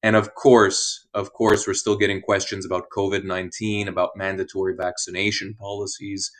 and 0.01 0.15
of 0.15 0.35
course, 0.35 1.05
of 1.13 1.33
course, 1.33 1.67
we're 1.67 1.73
still 1.73 1.97
getting 1.97 2.21
questions 2.21 2.65
about 2.65 2.89
COVID 2.95 3.25
nineteen, 3.25 3.89
about 3.89 4.15
mandatory 4.15 4.73
vaccination 4.77 5.53
policies 5.59 6.31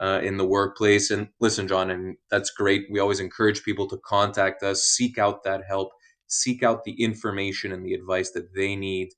uh, 0.00 0.20
in 0.22 0.36
the 0.36 0.44
workplace. 0.44 1.10
And 1.10 1.28
listen, 1.40 1.66
John, 1.66 1.90
and 1.90 2.18
that's 2.30 2.50
great. 2.50 2.82
We 2.90 3.00
always 3.00 3.20
encourage 3.20 3.62
people 3.62 3.88
to 3.88 3.98
contact 4.04 4.62
us, 4.62 4.82
seek 4.82 5.16
out 5.16 5.42
that 5.44 5.62
help, 5.66 5.88
seek 6.26 6.62
out 6.62 6.84
the 6.84 7.02
information 7.02 7.72
and 7.72 7.86
the 7.86 7.94
advice 7.94 8.32
that 8.32 8.54
they 8.54 8.76
need 8.76 9.08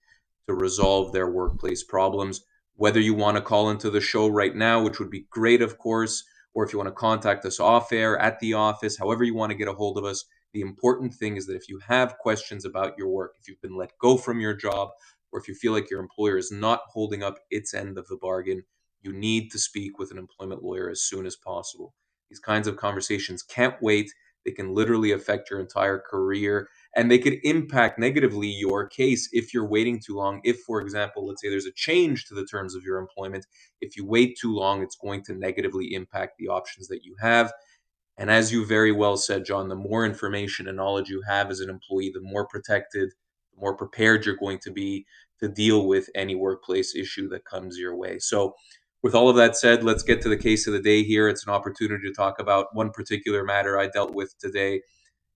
to 0.47 0.55
resolve 0.55 1.12
their 1.12 1.30
workplace 1.30 1.83
problems. 1.83 2.42
Whether 2.77 3.00
you 3.00 3.14
want 3.14 3.36
to 3.36 3.42
call 3.42 3.70
into 3.70 3.91
the 3.91 4.00
show 4.00 4.28
right 4.28 4.55
now, 4.55 4.83
which 4.83 4.98
would 4.98 5.11
be 5.11 5.27
great, 5.30 5.62
of 5.62 5.78
course, 5.78 6.25
or 6.55 6.64
if 6.64 6.72
you 6.72 6.78
want 6.78 6.89
to 6.89 6.94
contact 6.94 7.44
us 7.44 7.61
off 7.61 7.92
air 7.92 8.19
at 8.19 8.39
the 8.41 8.55
office, 8.55 8.98
however 8.98 9.24
you 9.24 9.34
want 9.34 9.50
to 9.50 9.58
get 9.58 9.69
a 9.69 9.72
hold 9.72 9.98
of 9.98 10.05
us, 10.05 10.24
the 10.52 10.61
important 10.61 11.12
thing 11.14 11.36
is 11.36 11.47
that 11.47 11.56
if 11.56 11.69
you 11.69 11.78
have 11.86 12.18
questions 12.18 12.64
about 12.64 12.96
your 12.96 13.08
work, 13.08 13.35
if 13.39 13.48
you've 13.48 13.61
been 13.61 13.77
let 13.77 13.90
go 13.98 14.17
from 14.17 14.40
your 14.40 14.55
job, 14.55 14.90
or 15.33 15.40
if 15.40 15.48
you 15.48 15.55
feel 15.55 15.73
like 15.73 15.90
your 15.90 16.01
employer 16.01 16.39
is 16.39 16.51
not 16.51 16.80
holding 16.89 17.23
up 17.23 17.39
its 17.51 17.74
end 17.74 17.98
of 17.98 18.06
the 18.08 18.17
bargain, 18.17 18.62
you 19.02 19.12
need 19.12 19.51
to 19.51 19.58
speak 19.58 19.98
with 19.98 20.11
an 20.11 20.18
employment 20.18 20.62
lawyer 20.62 20.89
as 20.89 21.02
soon 21.02 21.27
as 21.27 21.36
possible. 21.36 21.95
These 22.30 22.40
kinds 22.40 22.67
of 22.67 22.77
conversations 22.77 23.42
can't 23.42 23.80
wait. 23.83 24.12
They 24.46 24.52
can 24.52 24.73
literally 24.73 25.11
affect 25.11 25.51
your 25.51 25.61
entire 25.61 25.98
career 25.98 26.68
and 26.95 27.11
they 27.11 27.18
could 27.18 27.39
impact 27.42 27.98
negatively 27.98 28.48
your 28.48 28.86
case 28.89 29.29
if 29.33 29.52
you're 29.52 29.68
waiting 29.68 30.01
too 30.01 30.14
long. 30.14 30.40
If, 30.45 30.61
for 30.61 30.80
example, 30.80 31.27
let's 31.27 31.42
say 31.42 31.51
there's 31.51 31.67
a 31.67 31.73
change 31.73 32.24
to 32.27 32.34
the 32.34 32.46
terms 32.46 32.74
of 32.74 32.85
your 32.85 32.98
employment, 32.98 33.45
if 33.83 33.96
you 33.96 34.06
wait 34.06 34.39
too 34.40 34.55
long, 34.55 34.83
it's 34.83 34.96
going 34.96 35.23
to 35.24 35.35
negatively 35.35 35.92
impact 35.92 36.39
the 36.39 36.48
options 36.48 36.89
that 36.89 37.05
you 37.05 37.17
have. 37.20 37.52
And 38.17 38.30
as 38.30 38.51
you 38.51 38.64
very 38.64 38.92
well 38.92 39.17
said, 39.17 39.45
John, 39.45 39.68
the 39.68 39.74
more 39.74 40.06
information 40.06 40.68
and 40.68 40.77
knowledge 40.77 41.11
you 41.11 41.23
have 41.29 41.51
as 41.51 41.61
an 41.61 41.68
employee, 41.68 42.12
the 42.14 42.23
more 42.23 42.46
protected, 42.46 43.11
the 43.52 43.61
more 43.61 43.77
prepared 43.77 44.24
you're 44.24 44.36
going 44.36 44.61
to 44.61 44.70
be 44.70 45.05
to 45.40 45.48
deal 45.48 45.86
with 45.86 46.08
any 46.14 46.35
workplace 46.35 46.95
issue 46.95 47.29
that 47.29 47.45
comes 47.45 47.77
your 47.77 47.95
way. 47.95 48.18
So, 48.18 48.55
with 49.06 49.14
all 49.14 49.28
of 49.28 49.36
that 49.36 49.56
said, 49.56 49.84
let's 49.84 50.02
get 50.02 50.20
to 50.20 50.28
the 50.28 50.36
case 50.36 50.67
of 50.67 50.72
the 50.72 50.80
day 50.80 51.05
here. 51.05 51.28
It's 51.28 51.46
an 51.46 51.52
opportunity 51.52 52.08
to 52.08 52.12
talk 52.12 52.40
about 52.40 52.74
one 52.74 52.90
particular 52.90 53.44
matter 53.44 53.78
I 53.78 53.86
dealt 53.86 54.17
with 54.17 54.36
today 54.40 54.83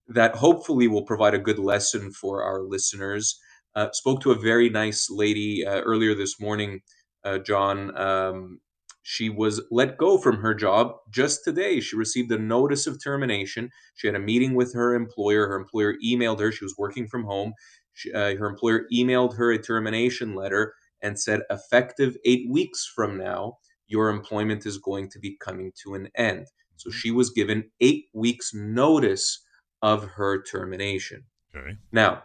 that 0.09 0.35
hopefully 0.35 0.89
will 0.89 1.05
provide 1.05 1.35
a 1.35 1.39
good 1.39 1.61
lesson 1.61 2.11
for 2.11 2.43
our 2.43 2.63
listeners. 2.63 3.39
Uh, 3.77 3.87
spoke 3.93 4.23
to 4.23 4.33
a 4.33 4.35
very 4.35 4.69
nice 4.71 5.09
lady 5.09 5.65
uh, 5.65 5.83
earlier 5.83 6.17
this 6.17 6.41
morning, 6.41 6.81
uh, 7.23 7.39
John. 7.39 7.97
Um, 7.97 8.59
she 9.05 9.31
was 9.31 9.63
let 9.71 9.97
go 9.97 10.19
from 10.19 10.39
her 10.39 10.53
job 10.53 10.97
just 11.09 11.45
today. 11.45 11.79
She 11.79 11.95
received 11.95 12.33
a 12.33 12.39
notice 12.39 12.89
of 12.89 13.01
termination. 13.01 13.71
She 13.95 14.09
had 14.09 14.17
a 14.17 14.21
meeting 14.21 14.57
with 14.57 14.75
her 14.75 14.97
employer. 14.97 15.47
Her 15.47 15.55
employer 15.55 15.95
emailed 16.05 16.41
her. 16.41 16.51
She 16.51 16.65
was 16.65 16.75
working 16.77 17.07
from 17.07 17.23
home. 17.23 17.53
She, 17.93 18.13
uh, 18.13 18.35
her 18.35 18.49
employer 18.49 18.87
emailed 18.93 19.37
her 19.37 19.53
a 19.53 19.63
termination 19.63 20.35
letter 20.35 20.75
and 21.03 21.19
said, 21.19 21.43
effective 21.51 22.17
eight 22.25 22.51
weeks 22.51 22.91
from 22.95 23.19
now, 23.19 23.59
your 23.87 24.09
employment 24.09 24.67
is 24.67 24.79
going 24.79 25.11
to 25.11 25.19
be 25.19 25.37
coming 25.41 25.73
to 25.83 25.95
an 25.95 26.09
end. 26.15 26.47
So 26.77 26.91
she 26.91 27.11
was 27.11 27.31
given 27.31 27.71
eight 27.81 28.07
weeks' 28.15 28.55
notice 28.55 29.45
of 29.83 30.05
her 30.05 30.43
termination. 30.43 31.25
Okay. 31.55 31.77
Now, 31.93 32.23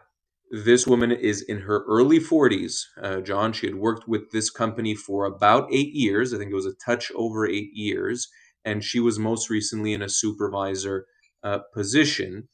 this 0.51 0.85
woman 0.85 1.11
is 1.11 1.41
in 1.41 1.61
her 1.61 1.83
early 1.87 2.19
40s. 2.19 2.83
Uh, 3.01 3.21
John, 3.21 3.51
she 3.51 3.65
had 3.65 3.75
worked 3.75 4.07
with 4.07 4.31
this 4.31 4.49
company 4.49 4.95
for 4.95 5.25
about 5.25 5.67
eight 5.73 5.93
years. 5.93 6.33
I 6.33 6.37
think 6.37 6.51
it 6.51 6.55
was 6.55 6.67
a 6.67 6.75
touch 6.85 7.11
over 7.15 7.47
eight 7.47 7.71
years. 7.73 8.29
And 8.63 8.83
she 8.83 8.99
was 8.99 9.19
most 9.19 9.49
recently 9.49 9.93
in 9.93 10.01
a 10.01 10.09
supervisor 10.09 11.05
uh, 11.43 11.59
position. 11.73 12.47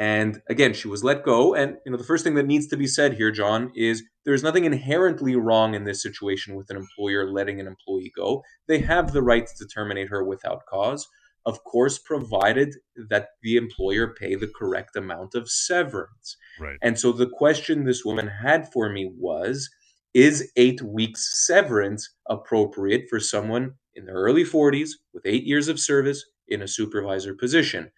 And 0.00 0.40
again, 0.48 0.74
she 0.74 0.86
was 0.86 1.02
let 1.02 1.24
go. 1.24 1.54
And 1.54 1.76
you 1.84 1.90
know, 1.90 1.98
the 1.98 2.04
first 2.04 2.22
thing 2.22 2.34
that 2.36 2.46
needs 2.46 2.68
to 2.68 2.76
be 2.76 2.86
said 2.86 3.14
here, 3.14 3.32
John, 3.32 3.72
is 3.74 4.04
there's 4.24 4.44
nothing 4.44 4.64
inherently 4.64 5.34
wrong 5.34 5.74
in 5.74 5.84
this 5.84 6.02
situation 6.02 6.54
with 6.54 6.70
an 6.70 6.76
employer 6.76 7.28
letting 7.30 7.60
an 7.60 7.66
employee 7.66 8.12
go. 8.14 8.44
They 8.68 8.78
have 8.80 9.12
the 9.12 9.22
right 9.22 9.46
to 9.58 9.66
terminate 9.66 10.08
her 10.08 10.22
without 10.22 10.66
cause 10.66 11.08
of 11.48 11.64
course, 11.64 11.98
provided 11.98 12.74
that 13.08 13.28
the 13.42 13.56
employer 13.56 14.14
pay 14.14 14.34
the 14.34 14.52
correct 14.54 14.94
amount 14.96 15.34
of 15.34 15.50
severance. 15.50 16.36
Right. 16.60 16.76
And 16.82 16.98
so 16.98 17.10
the 17.10 17.28
question 17.28 17.84
this 17.84 18.04
woman 18.04 18.28
had 18.42 18.70
for 18.70 18.90
me 18.90 19.10
was 19.16 19.70
Is 20.12 20.52
eight 20.56 20.82
weeks 20.82 21.46
severance 21.46 22.14
appropriate 22.28 23.04
for 23.08 23.18
someone 23.18 23.76
in 23.94 24.04
their 24.04 24.16
early 24.16 24.44
40s 24.44 24.90
with 25.14 25.24
eight 25.24 25.44
years 25.44 25.68
of 25.68 25.80
service 25.80 26.22
in 26.46 26.60
a 26.60 26.68
supervisor 26.68 27.34
position? 27.34 27.92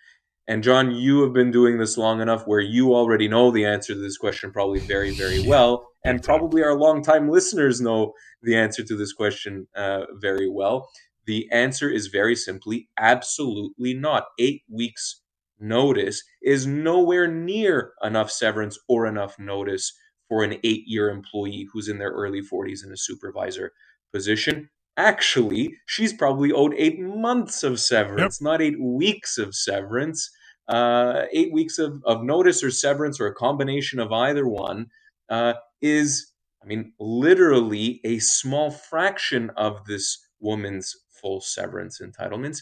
And 0.49 0.63
John, 0.63 0.91
you 0.91 1.23
have 1.23 1.33
been 1.33 1.51
doing 1.51 1.79
this 1.79 1.97
long 1.97 2.21
enough 2.21 2.45
where 2.47 2.61
you 2.61 2.95
already 2.95 3.29
know 3.29 3.51
the 3.51 3.65
answer 3.65 3.95
to 3.95 4.01
this 4.01 4.19
question 4.19 4.51
probably 4.53 4.81
very, 4.81 5.13
very 5.13 5.47
well. 5.47 5.87
And 6.05 6.23
probably 6.23 6.63
our 6.63 6.75
longtime 6.75 7.29
listeners 7.29 7.81
know 7.81 8.15
the 8.43 8.57
answer 8.57 8.83
to 8.83 8.97
this 8.97 9.13
question 9.13 9.69
uh, 9.77 10.07
very 10.15 10.49
well. 10.49 10.89
The 11.27 11.49
answer 11.53 11.91
is 11.91 12.09
very 12.09 12.35
simply 12.35 12.89
absolutely 12.99 13.95
not. 13.95 14.25
Eight 14.39 14.63
weeks 14.69 15.21
notice 15.61 16.25
is 16.43 16.67
nowhere 16.67 17.29
near 17.29 17.93
enough 18.03 18.31
severance 18.31 18.79
or 18.89 19.07
enough 19.07 19.39
notice 19.39 19.93
for 20.29 20.43
an 20.43 20.55
eight 20.65 20.85
year 20.87 21.11
employee 21.11 21.69
who's 21.73 21.89
in 21.89 21.99
their 21.99 22.11
early 22.11 22.41
40s 22.41 22.85
in 22.85 22.93
a 22.93 22.97
supervisor 22.97 23.73
position. 24.13 24.71
Actually, 25.01 25.79
she's 25.87 26.13
probably 26.13 26.53
owed 26.53 26.75
eight 26.77 27.01
months 27.01 27.63
of 27.63 27.81
severance, 27.81 28.39
yep. 28.39 28.45
not 28.45 28.61
eight 28.61 28.79
weeks 28.79 29.39
of 29.39 29.55
severance. 29.55 30.31
Uh, 30.69 31.25
eight 31.33 31.53
weeks 31.53 31.79
of, 31.79 32.01
of 32.05 32.23
notice 32.23 32.63
or 32.63 32.71
severance 32.71 33.19
or 33.19 33.27
a 33.27 33.35
combination 33.35 33.99
of 33.99 34.13
either 34.13 34.47
one 34.47 34.87
uh, 35.29 35.55
is, 35.81 36.33
I 36.63 36.67
mean, 36.67 36.93
literally 37.01 38.01
a 38.05 38.19
small 38.21 38.71
fraction 38.71 39.51
of 39.57 39.85
this 39.87 40.19
woman's 40.39 40.95
full 41.21 41.41
severance 41.41 42.01
entitlements. 42.01 42.59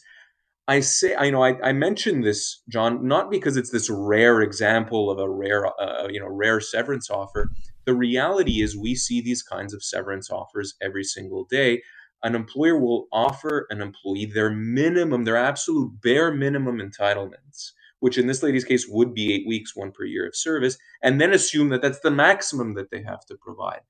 I 0.68 0.80
say, 0.80 1.16
I 1.16 1.30
know, 1.30 1.42
I, 1.42 1.58
I 1.62 1.72
mentioned 1.72 2.24
this, 2.24 2.62
John, 2.68 3.06
not 3.06 3.30
because 3.30 3.56
it's 3.56 3.72
this 3.72 3.90
rare 3.90 4.40
example 4.42 5.10
of 5.10 5.18
a 5.18 5.28
rare, 5.28 5.66
uh, 5.66 6.04
uh, 6.04 6.08
you 6.08 6.20
know, 6.20 6.28
rare 6.28 6.60
severance 6.60 7.10
offer. 7.10 7.50
The 7.84 7.94
reality 7.94 8.62
is, 8.62 8.76
we 8.76 8.94
see 8.94 9.20
these 9.20 9.42
kinds 9.42 9.74
of 9.74 9.82
severance 9.82 10.30
offers 10.30 10.74
every 10.80 11.04
single 11.04 11.44
day. 11.50 11.82
An 12.22 12.34
employer 12.34 12.78
will 12.78 13.06
offer 13.12 13.66
an 13.70 13.80
employee 13.80 14.26
their 14.26 14.50
minimum, 14.50 15.24
their 15.24 15.36
absolute 15.36 16.00
bare 16.02 16.32
minimum 16.32 16.78
entitlements, 16.78 17.72
which 18.00 18.18
in 18.18 18.26
this 18.26 18.42
lady's 18.42 18.64
case 18.64 18.86
would 18.88 19.14
be 19.14 19.32
eight 19.32 19.46
weeks, 19.46 19.76
one 19.76 19.92
per 19.92 20.04
year 20.04 20.26
of 20.26 20.36
service, 20.36 20.76
and 21.02 21.20
then 21.20 21.32
assume 21.32 21.68
that 21.68 21.82
that's 21.82 22.00
the 22.00 22.10
maximum 22.10 22.74
that 22.74 22.90
they 22.90 23.02
have 23.02 23.24
to 23.26 23.36
provide. 23.36 23.80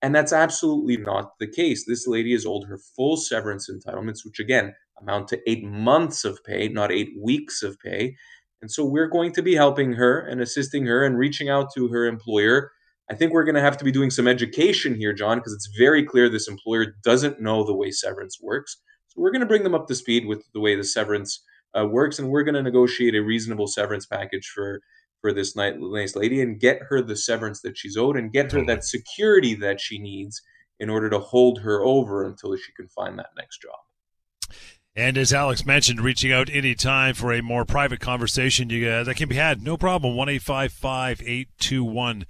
And 0.00 0.14
that's 0.14 0.32
absolutely 0.32 0.96
not 0.96 1.38
the 1.38 1.46
case. 1.46 1.84
This 1.86 2.06
lady 2.08 2.32
is 2.32 2.44
owed 2.44 2.64
her 2.64 2.78
full 2.96 3.16
severance 3.16 3.70
entitlements, 3.70 4.24
which 4.24 4.40
again 4.40 4.74
amount 5.00 5.28
to 5.28 5.40
eight 5.48 5.64
months 5.64 6.24
of 6.24 6.42
pay, 6.44 6.68
not 6.68 6.92
eight 6.92 7.12
weeks 7.20 7.62
of 7.62 7.78
pay. 7.80 8.16
And 8.60 8.70
so 8.70 8.84
we're 8.84 9.08
going 9.08 9.32
to 9.32 9.42
be 9.42 9.54
helping 9.54 9.92
her 9.94 10.20
and 10.20 10.40
assisting 10.40 10.86
her 10.86 11.04
and 11.04 11.18
reaching 11.18 11.48
out 11.48 11.68
to 11.74 11.88
her 11.88 12.06
employer. 12.06 12.72
I 13.12 13.14
think 13.14 13.34
we're 13.34 13.44
going 13.44 13.56
to 13.56 13.60
have 13.60 13.76
to 13.76 13.84
be 13.84 13.92
doing 13.92 14.08
some 14.08 14.26
education 14.26 14.94
here, 14.94 15.12
John, 15.12 15.36
because 15.36 15.52
it's 15.52 15.68
very 15.76 16.02
clear 16.02 16.30
this 16.30 16.48
employer 16.48 16.94
doesn't 17.04 17.42
know 17.42 17.62
the 17.62 17.74
way 17.74 17.90
severance 17.90 18.38
works. 18.40 18.78
So 19.08 19.20
we're 19.20 19.32
going 19.32 19.40
to 19.40 19.46
bring 19.46 19.64
them 19.64 19.74
up 19.74 19.86
to 19.88 19.94
speed 19.94 20.24
with 20.24 20.42
the 20.54 20.60
way 20.60 20.76
the 20.76 20.84
severance 20.84 21.44
uh, 21.78 21.84
works, 21.84 22.18
and 22.18 22.30
we're 22.30 22.42
going 22.42 22.54
to 22.54 22.62
negotiate 22.62 23.14
a 23.14 23.22
reasonable 23.22 23.66
severance 23.66 24.06
package 24.06 24.50
for 24.54 24.80
for 25.20 25.30
this 25.30 25.54
nice 25.54 26.16
lady 26.16 26.40
and 26.40 26.58
get 26.58 26.80
her 26.88 27.02
the 27.02 27.14
severance 27.14 27.60
that 27.60 27.76
she's 27.76 27.98
owed 27.98 28.16
and 28.16 28.32
get 28.32 28.50
her 28.50 28.64
that 28.64 28.82
security 28.82 29.54
that 29.54 29.78
she 29.78 29.98
needs 29.98 30.40
in 30.80 30.88
order 30.88 31.10
to 31.10 31.18
hold 31.18 31.60
her 31.60 31.84
over 31.84 32.24
until 32.24 32.56
she 32.56 32.72
can 32.72 32.88
find 32.88 33.18
that 33.18 33.28
next 33.36 33.60
job. 33.60 34.56
And 34.96 35.16
as 35.16 35.32
Alex 35.32 35.64
mentioned, 35.64 36.00
reaching 36.00 36.32
out 36.32 36.50
anytime 36.50 37.14
for 37.14 37.32
a 37.32 37.40
more 37.40 37.64
private 37.64 38.00
conversation 38.00 38.68
you, 38.68 38.88
uh, 38.88 39.04
that 39.04 39.16
can 39.16 39.28
be 39.28 39.36
had, 39.36 39.62
no 39.62 39.76
problem. 39.76 40.16
1 40.16 40.28
821 40.28 42.26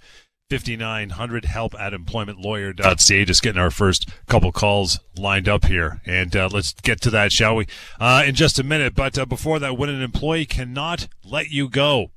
5900 0.59 1.45
help 1.45 1.73
at 1.79 1.93
employmentlawyer.ca. 1.93 3.25
Just 3.25 3.41
getting 3.41 3.61
our 3.61 3.71
first 3.71 4.07
couple 4.27 4.51
calls 4.51 4.99
lined 5.17 5.49
up 5.49 5.65
here. 5.65 5.99
And 6.05 6.35
uh, 6.35 6.49
let's 6.51 6.73
get 6.73 7.01
to 7.01 7.09
that, 7.09 7.31
shall 7.31 7.55
we? 7.55 7.65
Uh, 7.99 8.23
in 8.25 8.35
just 8.35 8.59
a 8.59 8.63
minute. 8.63 8.93
But 8.93 9.17
uh, 9.17 9.25
before 9.25 9.57
that, 9.59 9.77
when 9.77 9.89
an 9.89 10.01
employee 10.01 10.45
cannot 10.45 11.07
let 11.23 11.49
you 11.49 11.67
go, 11.69 12.11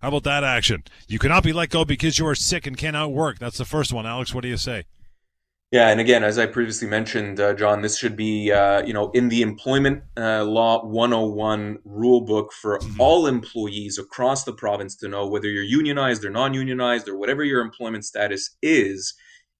how 0.00 0.08
about 0.08 0.24
that 0.24 0.42
action? 0.42 0.84
You 1.06 1.18
cannot 1.18 1.44
be 1.44 1.52
let 1.52 1.68
go 1.68 1.84
because 1.84 2.18
you 2.18 2.26
are 2.26 2.34
sick 2.34 2.66
and 2.66 2.76
cannot 2.76 3.12
work. 3.12 3.38
That's 3.38 3.58
the 3.58 3.64
first 3.66 3.92
one. 3.92 4.06
Alex, 4.06 4.34
what 4.34 4.42
do 4.42 4.48
you 4.48 4.56
say? 4.56 4.84
Yeah, 5.72 5.88
and 5.88 6.00
again, 6.00 6.22
as 6.22 6.38
I 6.38 6.44
previously 6.44 6.86
mentioned, 6.86 7.40
uh, 7.40 7.54
John, 7.54 7.80
this 7.80 7.96
should 7.96 8.14
be, 8.14 8.52
uh, 8.52 8.82
you 8.84 8.92
know, 8.92 9.10
in 9.12 9.30
the 9.30 9.40
Employment 9.40 10.02
uh, 10.18 10.44
Law 10.44 10.84
101 10.84 11.78
rule 11.86 12.20
book 12.20 12.52
for 12.52 12.78
mm-hmm. 12.78 13.00
all 13.00 13.26
employees 13.26 13.98
across 13.98 14.44
the 14.44 14.52
province 14.52 14.94
to 14.96 15.08
know 15.08 15.26
whether 15.26 15.48
you're 15.48 15.62
unionized 15.62 16.26
or 16.26 16.30
non-unionized 16.30 17.08
or 17.08 17.16
whatever 17.16 17.42
your 17.42 17.62
employment 17.62 18.04
status 18.04 18.54
is. 18.60 19.14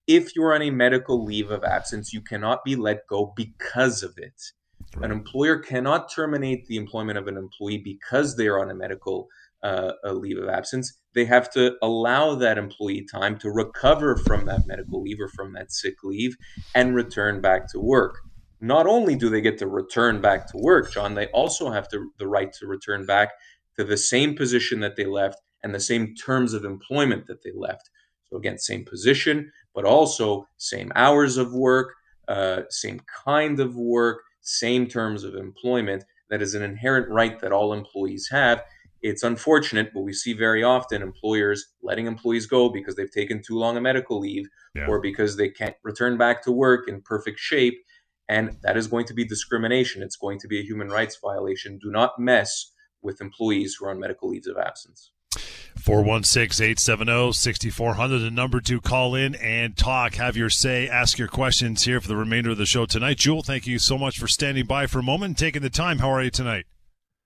If 0.07 0.37
you're 0.37 0.55
on 0.55 0.61
a 0.61 0.71
medical 0.71 1.25
leave 1.25 1.51
of 1.51 1.65
absence, 1.65 2.13
you 2.13 2.21
cannot 2.21 2.63
be 2.63 2.77
let 2.77 3.07
go 3.09 3.33
because 3.35 4.03
of 4.03 4.13
it. 4.19 4.35
Right. 4.95 5.07
An 5.07 5.13
employer 5.13 5.61
cannot 5.61 6.13
terminate 6.13 6.67
the 6.67 6.77
employment 6.77 7.17
of 7.17 7.27
an 7.27 7.39
employee 7.39 7.79
because 7.79 8.37
they 8.37 8.49
are 8.49 8.61
on 8.61 8.71
a 8.71 8.75
medical 8.75 9.29
uh, 9.63 9.93
a 10.05 10.13
leave 10.13 10.37
of 10.37 10.49
absence, 10.49 10.99
they 11.15 11.25
have 11.27 11.51
to 11.53 11.77
allow 11.83 12.35
that 12.35 12.59
employee 12.59 13.07
time 13.11 13.39
to 13.39 13.51
recover 13.51 14.17
from 14.17 14.47
that 14.47 14.67
medical 14.67 15.03
leave 15.03 15.21
or 15.21 15.29
from 15.29 15.53
that 15.55 15.73
sick 15.73 15.97
leave 16.05 16.37
and 16.75 16.95
return 16.95 17.41
back 17.41 17.71
to 17.73 17.81
work. 17.81 18.15
Not 18.61 18.87
only 18.87 19.17
do 19.17 19.29
they 19.29 19.41
get 19.41 19.59
to 19.59 19.67
return 19.67 20.21
back 20.21 20.51
to 20.53 20.59
work, 20.59 20.93
John, 20.93 21.15
they 21.15 21.27
also 21.29 21.71
have 21.71 21.89
to, 21.89 22.11
the 22.19 22.29
right 22.29 22.53
to 22.55 22.67
return 22.67 23.07
back 23.07 23.31
to 23.79 23.85
the 23.85 23.97
same 23.97 24.37
position 24.37 24.81
that 24.81 24.97
they 24.97 25.05
left 25.05 25.39
and 25.63 25.75
the 25.75 25.81
same 25.81 26.15
terms 26.15 26.55
of 26.55 26.65
employment 26.65 27.27
that 27.27 27.43
they 27.43 27.51
left. 27.55 27.91
So, 28.25 28.37
again, 28.37 28.59
same 28.59 28.85
position, 28.85 29.53
but 29.75 29.85
also 29.85 30.47
same 30.59 30.93
hours 30.95 31.37
of 31.37 31.53
work, 31.53 31.95
uh, 32.29 32.63
same 32.71 33.01
kind 33.25 33.61
of 33.61 33.77
work, 33.77 34.23
same 34.41 34.87
terms 34.87 35.25
of 35.25 35.35
employment. 35.35 36.05
That 36.31 36.43
is 36.43 36.55
an 36.55 36.63
inherent 36.63 37.09
right 37.11 37.39
that 37.41 37.53
all 37.53 37.73
employees 37.73 38.29
have 38.31 38.63
it's 39.03 39.23
unfortunate, 39.23 39.93
but 39.93 40.03
we 40.03 40.13
see 40.13 40.33
very 40.33 40.63
often 40.63 41.03
employers 41.03 41.67
letting 41.83 42.07
employees 42.07 42.47
go 42.47 42.69
because 42.69 42.95
they've 42.95 43.11
taken 43.11 43.43
too 43.43 43.59
long 43.59 43.77
a 43.77 43.81
medical 43.81 44.21
leave 44.21 44.47
yeah. 44.75 44.87
or 44.87 45.01
because 45.01 45.37
they 45.37 45.49
can't 45.49 45.75
return 45.83 46.17
back 46.17 46.43
to 46.45 46.53
work 46.53 46.89
in 46.89 47.03
perfect 47.03 47.39
shape. 47.39 47.75
And 48.29 48.57
that 48.63 48.77
is 48.77 48.87
going 48.87 49.07
to 49.07 49.15
be 49.15 49.25
discrimination. 49.25 50.03
It's 50.03 50.17
going 50.17 50.39
to 50.39 50.49
be 50.49 50.61
a 50.61 50.63
human 50.63 50.89
rights 50.89 51.19
violation. 51.21 51.79
Do 51.79 51.91
not 51.91 52.19
mess 52.19 52.73
with 53.03 53.21
employees 53.21 53.77
who 53.79 53.87
are 53.87 53.91
on 53.91 53.99
medical 53.99 54.31
leaves 54.31 54.47
of 54.47 54.57
absence. 54.57 55.11
416 55.77 56.65
870 56.65 57.33
6400, 57.33 58.19
the 58.19 58.31
number 58.31 58.61
to 58.61 58.81
call 58.81 59.15
in 59.15 59.35
and 59.35 59.77
talk. 59.77 60.15
Have 60.15 60.37
your 60.37 60.51
say, 60.51 60.89
ask 60.89 61.19
your 61.19 61.29
questions 61.29 61.83
here 61.83 62.01
for 62.01 62.07
the 62.07 62.17
remainder 62.17 62.51
of 62.51 62.59
the 62.59 62.67
show 62.67 62.87
tonight. 62.87 63.17
Jewel, 63.17 63.43
thank 63.43 63.67
you 63.67 63.79
so 63.79 63.99
much 63.99 64.19
for 64.19 64.29
standing 64.29 64.67
by 64.67 64.87
for 64.87 65.01
a 65.01 65.03
moment 65.03 65.31
and 65.31 65.39
taking 65.39 65.63
the 65.63 65.71
time. 65.71 65.99
How 65.99 66.11
are 66.11 66.23
you 66.23 66.31
tonight? 66.31 66.67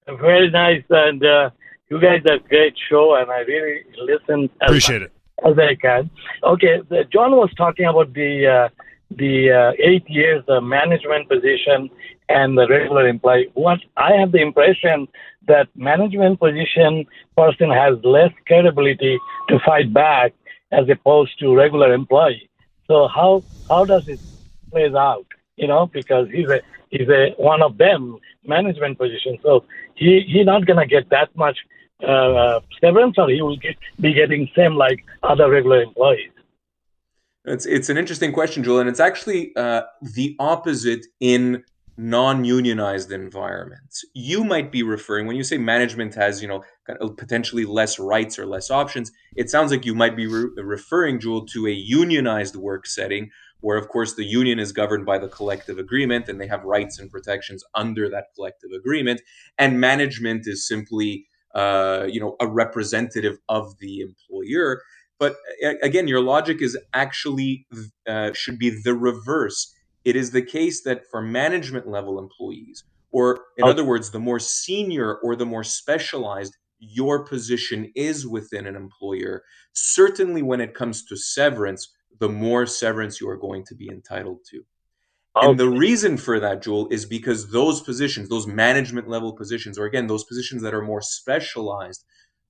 Very 0.07 0.51
nice. 0.51 0.85
And, 0.89 1.25
uh, 1.25 1.51
you 1.89 2.01
guys 2.01 2.23
are 2.29 2.35
a 2.35 2.39
great 2.41 2.75
show, 2.89 3.15
and 3.15 3.31
I 3.31 3.41
really 3.41 3.85
listen. 4.03 4.51
As, 4.61 4.71
Appreciate 4.71 5.03
it. 5.03 5.13
As 5.45 5.59
I 5.59 5.75
can. 5.75 6.11
Okay, 6.43 6.81
the, 6.89 7.05
John 7.13 7.33
was 7.33 7.53
talking 7.57 7.87
about 7.87 8.13
the 8.15 8.47
uh, 8.47 8.69
the 9.11 9.51
uh, 9.51 9.73
eight 9.79 10.09
years 10.09 10.43
the 10.47 10.61
management 10.61 11.29
position 11.29 11.91
and 12.29 12.59
the 12.59 12.67
regular 12.69 13.07
employee. 13.07 13.51
What 13.55 13.81
I 13.97 14.13
have 14.15 14.33
the 14.33 14.41
impression 14.41 15.09
that 15.47 15.69
management 15.77 16.41
position 16.41 17.07
person 17.37 17.71
has 17.71 17.95
less 18.03 18.33
credibility 18.47 19.19
to 19.49 19.59
fight 19.65 19.93
back 19.93 20.33
as 20.73 20.89
opposed 20.89 21.39
to 21.39 21.55
regular 21.55 21.93
employee. 21.93 22.49
So 22.89 23.09
how 23.09 23.43
how 23.69 23.85
does 23.85 24.09
it 24.09 24.21
plays 24.71 24.95
out? 24.95 25.27
You 25.57 25.69
know, 25.69 25.87
because 25.87 26.29
he's 26.31 26.49
a 26.49 26.61
he's 26.91 27.09
a 27.09 27.35
one 27.37 27.63
of 27.63 27.79
them 27.79 28.19
management 28.45 28.99
position. 28.99 29.39
So 29.43 29.65
he 29.95 30.25
he 30.27 30.43
not 30.43 30.67
gonna 30.67 30.87
get 30.87 31.11
that 31.11 31.35
much 31.37 31.59
uh, 32.05 32.61
severance, 32.81 33.17
or 33.19 33.29
he 33.31 33.41
will 33.43 33.57
get, 33.57 33.77
be 34.01 34.13
getting 34.13 34.49
same 34.57 34.75
like 34.75 35.05
other 35.23 35.51
regular 35.51 35.83
employees. 35.83 36.31
It's 37.45 37.65
it's 37.65 37.89
an 37.89 37.97
interesting 37.97 38.33
question, 38.33 38.65
Julian. 38.65 38.89
It's 38.89 39.01
actually 39.01 39.55
uh, 39.57 39.83
the 40.03 40.35
opposite 40.41 41.07
in 41.21 41.63
non-unionized 41.99 43.11
environments. 43.11 44.05
You 44.13 44.45
might 44.45 44.71
be 44.71 44.83
referring 44.83 45.27
when 45.27 45.37
you 45.37 45.45
say 45.45 45.57
management 45.57 46.15
has, 46.15 46.43
you 46.43 46.49
know, 46.49 46.63
potentially 47.17 47.65
less 47.65 47.99
rights 47.99 48.39
or 48.39 48.47
less 48.47 48.71
options. 48.71 49.11
It 49.35 49.49
sounds 49.49 49.71
like 49.71 49.87
you 49.87 49.95
might 49.95 50.15
be 50.15 50.27
re- 50.27 50.51
referring, 50.57 51.21
Jewel, 51.21 51.47
to 51.47 51.67
a 51.67 51.71
unionized 51.71 52.57
work 52.57 52.87
setting 52.87 53.31
where, 53.61 53.79
of 53.79 53.89
course, 53.89 54.15
the 54.15 54.25
union 54.25 54.59
is 54.59 54.73
governed 54.73 55.07
by 55.07 55.19
the 55.19 55.29
collective 55.29 55.79
agreement 55.79 56.29
and 56.29 56.39
they 56.39 56.47
have 56.47 56.65
rights 56.65 56.99
and 56.99 57.11
protections 57.11 57.65
under 57.75 58.11
that 58.11 58.27
collective 58.35 58.73
agreement, 58.73 59.23
and 59.57 59.81
management 59.81 60.47
is 60.47 60.69
simply 60.69 61.27
uh, 61.57 62.07
you 62.07 62.21
know, 62.21 62.37
a 62.39 62.47
representative 62.47 63.39
of 63.49 63.79
the 63.79 64.01
employer. 64.01 64.83
But 65.19 65.37
again, 65.83 66.07
your 66.07 66.21
logic 66.21 66.61
is 66.61 66.77
actually 66.93 67.67
uh, 68.07 68.35
should 68.35 68.59
be 68.59 68.71
the 68.85 68.93
reverse. 68.93 69.75
It 70.05 70.17
is 70.17 70.31
the 70.31 70.43
case 70.43 70.83
that 70.83 71.03
for 71.11 71.23
management 71.23 71.89
level 71.89 72.19
employees, 72.19 72.85
or 73.11 73.41
in 73.57 73.65
oh. 73.65 73.71
other 73.71 73.85
words, 73.85 74.11
the 74.11 74.21
more 74.21 74.39
senior 74.39 75.15
or 75.23 75.35
the 75.35 75.47
more 75.47 75.65
specialized 75.65 76.55
your 76.79 77.25
position 77.25 77.91
is 77.97 78.27
within 78.27 78.67
an 78.67 78.77
employer, 78.77 79.43
certainly 79.73 80.43
when 80.43 80.61
it 80.61 80.75
comes 80.75 81.07
to 81.07 81.17
severance, 81.17 81.91
the 82.21 82.29
more 82.29 82.67
severance 82.67 83.19
you 83.19 83.31
are 83.31 83.39
going 83.39 83.65
to 83.65 83.75
be 83.75 83.89
entitled 83.89 84.41
to. 84.51 84.63
Okay. 85.37 85.49
And 85.49 85.61
the 85.61 85.69
reason 85.69 86.17
for 86.17 86.41
that, 86.41 86.63
Joel, 86.63 86.89
is 86.89 87.05
because 87.05 87.51
those 87.51 87.83
positions, 87.83 88.31
those 88.31 88.47
management 88.47 89.07
level 89.07 89.35
positions, 89.35 89.79
or 89.79 89.85
again, 89.85 90.07
those 90.07 90.25
positions 90.25 90.63
that 90.63 90.73
are 90.73 90.81
more 90.81 91.03
specialized, 91.03 92.05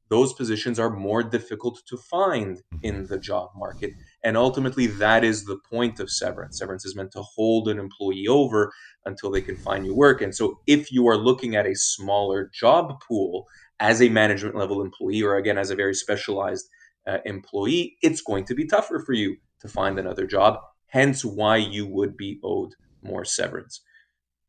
those 0.09 0.33
positions 0.35 0.79
are 0.79 0.91
more 0.91 1.25
difficult 1.25 1.83
to 1.89 1.97
find 1.97 2.63
in 2.83 2.95
mm-hmm. 2.95 3.07
the 3.07 3.19
job 3.19 3.51
market. 3.57 3.91
And 4.23 4.37
ultimately, 4.37 4.87
that 4.87 5.25
is 5.25 5.47
the 5.47 5.59
point 5.69 5.99
of 5.99 6.11
severance. 6.11 6.59
Severance 6.61 6.87
is 6.87 6.95
meant 6.95 7.11
to 7.13 7.23
hold 7.23 7.67
an 7.67 7.81
employee 7.81 8.29
over 8.29 8.73
until 9.05 9.33
they 9.33 9.41
can 9.41 9.57
find 9.57 9.83
new 9.83 9.95
work. 9.95 10.23
And 10.23 10.33
so, 10.33 10.61
if 10.69 10.93
you 10.93 11.09
are 11.09 11.17
looking 11.17 11.57
at 11.57 11.67
a 11.67 11.75
smaller 11.75 12.51
job 12.55 13.01
pool 13.01 13.49
as 13.81 14.01
a 14.01 14.09
management 14.09 14.55
level 14.55 14.81
employee, 14.81 15.23
or 15.23 15.37
again, 15.37 15.59
as 15.59 15.71
a 15.71 15.77
very 15.77 15.95
specialized 15.95 16.69
uh, 17.05 17.19
employee, 17.25 17.97
it's 18.01 18.21
going 18.21 18.45
to 18.45 18.55
be 18.55 18.65
tougher 18.65 19.01
for 19.05 19.13
you 19.13 19.37
to 19.61 19.69
find 19.69 19.99
another 19.99 20.27
job 20.27 20.61
hence 20.89 21.25
why 21.25 21.57
you 21.57 21.87
would 21.87 22.17
be 22.17 22.39
owed 22.43 22.73
more 23.03 23.25
severance. 23.25 23.81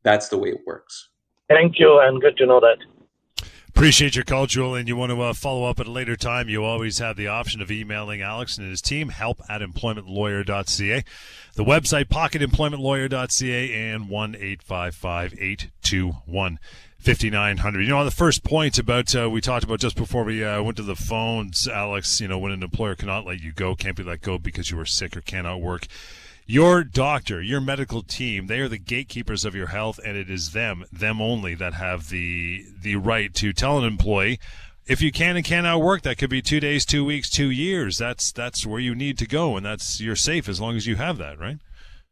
That's 0.03 0.29
the 0.29 0.37
way 0.37 0.49
it 0.49 0.61
works. 0.65 1.09
Thank 1.49 1.79
you, 1.79 1.99
and 1.99 2.21
good 2.21 2.37
to 2.37 2.45
know 2.45 2.59
that. 2.59 2.77
Appreciate 3.77 4.15
your 4.15 4.25
call, 4.25 4.47
Jewel, 4.47 4.73
and 4.73 4.87
you 4.87 4.95
want 4.95 5.11
to 5.11 5.21
uh, 5.21 5.33
follow 5.33 5.65
up 5.65 5.79
at 5.79 5.85
a 5.85 5.91
later 5.91 6.15
time, 6.15 6.49
you 6.49 6.63
always 6.63 6.97
have 6.97 7.15
the 7.15 7.27
option 7.27 7.61
of 7.61 7.69
emailing 7.69 8.23
Alex 8.23 8.57
and 8.57 8.67
his 8.67 8.81
team, 8.81 9.09
help 9.09 9.39
at 9.47 9.61
employmentlawyer.ca. 9.61 11.03
The 11.53 11.63
website, 11.63 12.05
pocketemploymentlawyer.ca, 12.05 13.93
and 13.93 14.09
1 14.09 14.35
821 14.35 16.59
5900. 16.97 17.81
You 17.81 17.89
know, 17.89 17.99
on 17.99 18.05
the 18.05 18.11
first 18.11 18.43
point 18.43 18.79
about, 18.79 19.15
uh, 19.15 19.29
we 19.29 19.41
talked 19.41 19.63
about 19.63 19.79
just 19.79 19.95
before 19.95 20.23
we 20.23 20.43
uh, 20.43 20.63
went 20.63 20.77
to 20.77 20.83
the 20.83 20.95
phones, 20.95 21.67
Alex, 21.67 22.19
you 22.19 22.27
know, 22.27 22.39
when 22.39 22.51
an 22.51 22.63
employer 22.63 22.95
cannot 22.95 23.27
let 23.27 23.41
you 23.41 23.51
go, 23.51 23.75
can't 23.75 23.95
be 23.95 24.01
let 24.01 24.21
go 24.21 24.39
because 24.39 24.71
you 24.71 24.79
are 24.79 24.85
sick 24.85 25.15
or 25.15 25.21
cannot 25.21 25.61
work 25.61 25.85
your 26.47 26.83
doctor, 26.83 27.41
your 27.41 27.59
medical 27.59 28.01
team, 28.01 28.47
they 28.47 28.59
are 28.59 28.69
the 28.69 28.77
gatekeepers 28.77 29.43
of 29.43 29.53
your 29.53 29.67
health, 29.67 29.99
and 30.03 30.15
it 30.15 30.29
is 30.29 30.53
them, 30.53 30.85
them 30.91 31.21
only, 31.21 31.53
that 31.55 31.73
have 31.73 32.09
the 32.09 32.65
the 32.81 32.95
right 32.95 33.33
to 33.35 33.51
tell 33.51 33.77
an 33.77 33.83
employee 33.83 34.39
if 34.87 35.01
you 35.01 35.11
can 35.11 35.35
and 35.35 35.45
cannot 35.45 35.81
work. 35.81 36.03
That 36.03 36.17
could 36.17 36.29
be 36.29 36.41
two 36.41 36.61
days, 36.61 36.85
two 36.85 37.03
weeks, 37.03 37.29
two 37.29 37.51
years. 37.51 37.97
That's 37.97 38.31
that's 38.31 38.65
where 38.65 38.79
you 38.79 38.95
need 38.95 39.17
to 39.19 39.27
go, 39.27 39.57
and 39.57 39.65
that's 39.65 39.99
you're 39.99 40.15
safe 40.15 40.47
as 40.47 40.61
long 40.61 40.77
as 40.77 40.87
you 40.87 40.95
have 40.95 41.17
that, 41.17 41.37
right? 41.37 41.57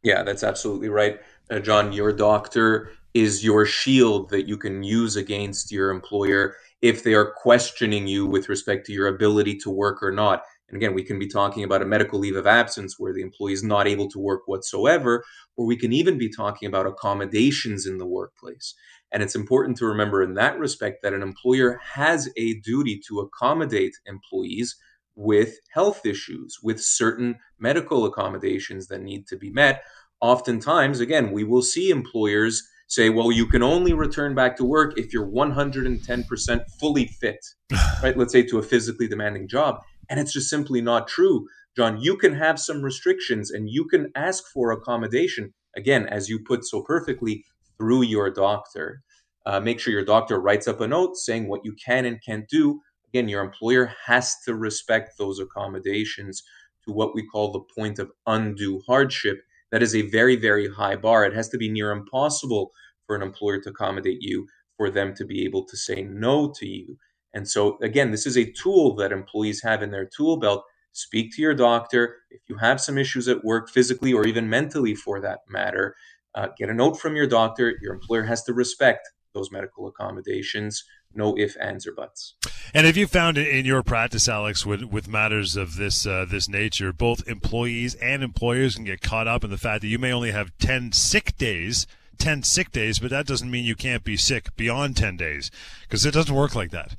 Yeah, 0.02 0.22
that's 0.22 0.44
absolutely 0.44 0.90
right, 0.90 1.18
uh, 1.50 1.58
John. 1.58 1.92
Your 1.92 2.12
doctor 2.12 2.92
is 3.14 3.42
your 3.42 3.64
shield 3.64 4.28
that 4.28 4.46
you 4.46 4.58
can 4.58 4.82
use 4.82 5.16
against 5.16 5.72
your 5.72 5.90
employer 5.90 6.54
if 6.82 7.02
they 7.02 7.14
are 7.14 7.32
questioning 7.32 8.06
you 8.06 8.26
with 8.26 8.50
respect 8.50 8.84
to 8.86 8.92
your 8.92 9.06
ability 9.06 9.56
to 9.56 9.70
work 9.70 10.02
or 10.02 10.12
not. 10.12 10.42
And 10.68 10.76
again, 10.76 10.94
we 10.94 11.04
can 11.04 11.18
be 11.18 11.28
talking 11.28 11.62
about 11.62 11.82
a 11.82 11.86
medical 11.86 12.18
leave 12.18 12.36
of 12.36 12.46
absence 12.46 12.96
where 12.98 13.12
the 13.12 13.22
employee 13.22 13.52
is 13.52 13.62
not 13.62 13.86
able 13.86 14.08
to 14.08 14.18
work 14.18 14.42
whatsoever, 14.46 15.24
or 15.56 15.64
we 15.64 15.76
can 15.76 15.92
even 15.92 16.18
be 16.18 16.28
talking 16.28 16.66
about 16.66 16.86
accommodations 16.86 17.86
in 17.86 17.98
the 17.98 18.06
workplace. 18.06 18.74
And 19.12 19.22
it's 19.22 19.36
important 19.36 19.76
to 19.78 19.86
remember 19.86 20.22
in 20.22 20.34
that 20.34 20.58
respect 20.58 21.02
that 21.02 21.14
an 21.14 21.22
employer 21.22 21.80
has 21.82 22.28
a 22.36 22.54
duty 22.60 23.00
to 23.06 23.20
accommodate 23.20 23.94
employees 24.06 24.76
with 25.14 25.54
health 25.72 26.04
issues, 26.04 26.58
with 26.62 26.82
certain 26.82 27.36
medical 27.58 28.04
accommodations 28.04 28.88
that 28.88 29.00
need 29.00 29.26
to 29.28 29.36
be 29.36 29.50
met. 29.50 29.82
Oftentimes, 30.20 31.00
again, 31.00 31.32
we 31.32 31.44
will 31.44 31.62
see 31.62 31.90
employers 31.90 32.62
say, 32.88 33.08
well, 33.10 33.32
you 33.32 33.46
can 33.46 33.62
only 33.62 33.92
return 33.92 34.34
back 34.34 34.56
to 34.56 34.64
work 34.64 34.98
if 34.98 35.12
you're 35.12 35.26
110% 35.26 36.60
fully 36.78 37.06
fit, 37.06 37.44
right? 38.02 38.16
Let's 38.16 38.32
say 38.32 38.42
to 38.42 38.58
a 38.58 38.62
physically 38.62 39.08
demanding 39.08 39.48
job. 39.48 39.80
And 40.08 40.20
it's 40.20 40.32
just 40.32 40.50
simply 40.50 40.80
not 40.80 41.08
true. 41.08 41.46
John, 41.76 42.00
you 42.00 42.16
can 42.16 42.34
have 42.34 42.58
some 42.58 42.82
restrictions 42.82 43.50
and 43.50 43.68
you 43.68 43.84
can 43.84 44.10
ask 44.14 44.44
for 44.52 44.72
accommodation, 44.72 45.52
again, 45.76 46.06
as 46.06 46.28
you 46.28 46.38
put 46.38 46.64
so 46.64 46.82
perfectly, 46.82 47.44
through 47.78 48.02
your 48.02 48.30
doctor. 48.30 49.02
Uh, 49.44 49.60
make 49.60 49.78
sure 49.78 49.92
your 49.92 50.04
doctor 50.04 50.40
writes 50.40 50.66
up 50.66 50.80
a 50.80 50.88
note 50.88 51.16
saying 51.16 51.48
what 51.48 51.64
you 51.64 51.74
can 51.74 52.04
and 52.04 52.22
can't 52.24 52.48
do. 52.48 52.80
Again, 53.08 53.28
your 53.28 53.44
employer 53.44 53.92
has 54.06 54.36
to 54.44 54.54
respect 54.54 55.18
those 55.18 55.38
accommodations 55.38 56.42
to 56.86 56.92
what 56.92 57.14
we 57.14 57.26
call 57.26 57.52
the 57.52 57.60
point 57.60 57.98
of 57.98 58.10
undue 58.26 58.80
hardship. 58.86 59.40
That 59.70 59.82
is 59.82 59.94
a 59.94 60.08
very, 60.08 60.36
very 60.36 60.68
high 60.68 60.96
bar. 60.96 61.24
It 61.24 61.34
has 61.34 61.48
to 61.50 61.58
be 61.58 61.68
near 61.68 61.90
impossible 61.90 62.70
for 63.06 63.14
an 63.14 63.22
employer 63.22 63.60
to 63.60 63.70
accommodate 63.70 64.18
you, 64.20 64.46
for 64.76 64.90
them 64.90 65.14
to 65.14 65.24
be 65.24 65.44
able 65.44 65.64
to 65.64 65.76
say 65.76 66.02
no 66.02 66.52
to 66.56 66.66
you. 66.66 66.98
And 67.36 67.46
so, 67.46 67.76
again, 67.82 68.12
this 68.12 68.24
is 68.24 68.38
a 68.38 68.50
tool 68.52 68.94
that 68.96 69.12
employees 69.12 69.62
have 69.62 69.82
in 69.82 69.90
their 69.90 70.06
tool 70.06 70.38
belt. 70.38 70.64
Speak 70.92 71.34
to 71.34 71.42
your 71.42 71.52
doctor. 71.52 72.16
If 72.30 72.40
you 72.48 72.56
have 72.56 72.80
some 72.80 72.96
issues 72.96 73.28
at 73.28 73.44
work, 73.44 73.68
physically 73.68 74.14
or 74.14 74.26
even 74.26 74.48
mentally 74.48 74.94
for 74.94 75.20
that 75.20 75.40
matter, 75.46 75.94
uh, 76.34 76.48
get 76.56 76.70
a 76.70 76.74
note 76.74 76.98
from 76.98 77.14
your 77.14 77.26
doctor. 77.26 77.74
Your 77.82 77.92
employer 77.92 78.22
has 78.22 78.42
to 78.44 78.54
respect 78.54 79.10
those 79.34 79.52
medical 79.52 79.86
accommodations. 79.86 80.82
No 81.14 81.36
ifs, 81.36 81.56
ands, 81.56 81.86
or 81.86 81.92
buts. 81.92 82.36
And 82.72 82.86
have 82.86 82.96
you 82.96 83.06
found 83.06 83.36
in 83.36 83.66
your 83.66 83.82
practice, 83.82 84.28
Alex, 84.28 84.64
with, 84.64 84.84
with 84.84 85.06
matters 85.06 85.56
of 85.56 85.76
this 85.76 86.06
uh, 86.06 86.24
this 86.26 86.48
nature, 86.48 86.90
both 86.90 87.28
employees 87.28 87.96
and 87.96 88.22
employers 88.22 88.76
can 88.76 88.84
get 88.84 89.02
caught 89.02 89.28
up 89.28 89.44
in 89.44 89.50
the 89.50 89.58
fact 89.58 89.82
that 89.82 89.88
you 89.88 89.98
may 89.98 90.12
only 90.12 90.30
have 90.30 90.56
ten 90.58 90.90
sick 90.92 91.36
days, 91.36 91.86
ten 92.16 92.42
sick 92.42 92.72
days, 92.72 92.98
but 92.98 93.10
that 93.10 93.26
doesn't 93.26 93.50
mean 93.50 93.66
you 93.66 93.76
can't 93.76 94.04
be 94.04 94.16
sick 94.16 94.56
beyond 94.56 94.96
ten 94.96 95.18
days 95.18 95.50
because 95.82 96.06
it 96.06 96.14
doesn't 96.14 96.34
work 96.34 96.54
like 96.54 96.70
that. 96.70 96.96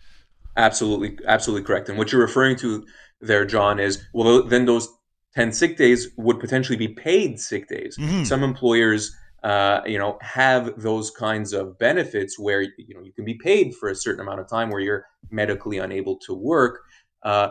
Absolutely, 0.58 1.18
absolutely 1.28 1.66
correct. 1.66 1.88
And 1.88 1.98
what 1.98 2.12
you're 2.12 2.22
referring 2.22 2.58
to 2.58 2.86
there, 3.22 3.46
John, 3.46 3.80
is 3.80 4.06
well, 4.14 4.44
then 4.44 4.66
those 4.66 4.90
ten 5.34 5.52
sick 5.52 5.78
days 5.78 6.10
would 6.18 6.40
potentially 6.40 6.78
be 6.78 6.90
paid 6.90 7.40
sick 7.40 7.70
days. 7.70 7.98
Mm-hmm. 7.98 8.24
Some 8.24 8.44
employers 8.44 9.16
uh, 9.44 9.82
you 9.86 10.00
know, 10.00 10.18
have 10.22 10.74
those 10.82 11.12
kinds 11.12 11.54
of 11.54 11.78
benefits 11.78 12.40
where 12.40 12.62
you 12.62 12.96
know 12.96 13.02
you 13.02 13.14
can 13.14 13.24
be 13.24 13.36
paid 13.36 13.76
for 13.76 13.90
a 13.90 13.96
certain 13.96 14.22
amount 14.22 14.40
of 14.40 14.50
time 14.50 14.70
where 14.70 14.82
you're 14.82 15.06
medically 15.30 15.78
unable 15.78 16.18
to 16.18 16.34
work. 16.34 16.80
Uh, 17.24 17.50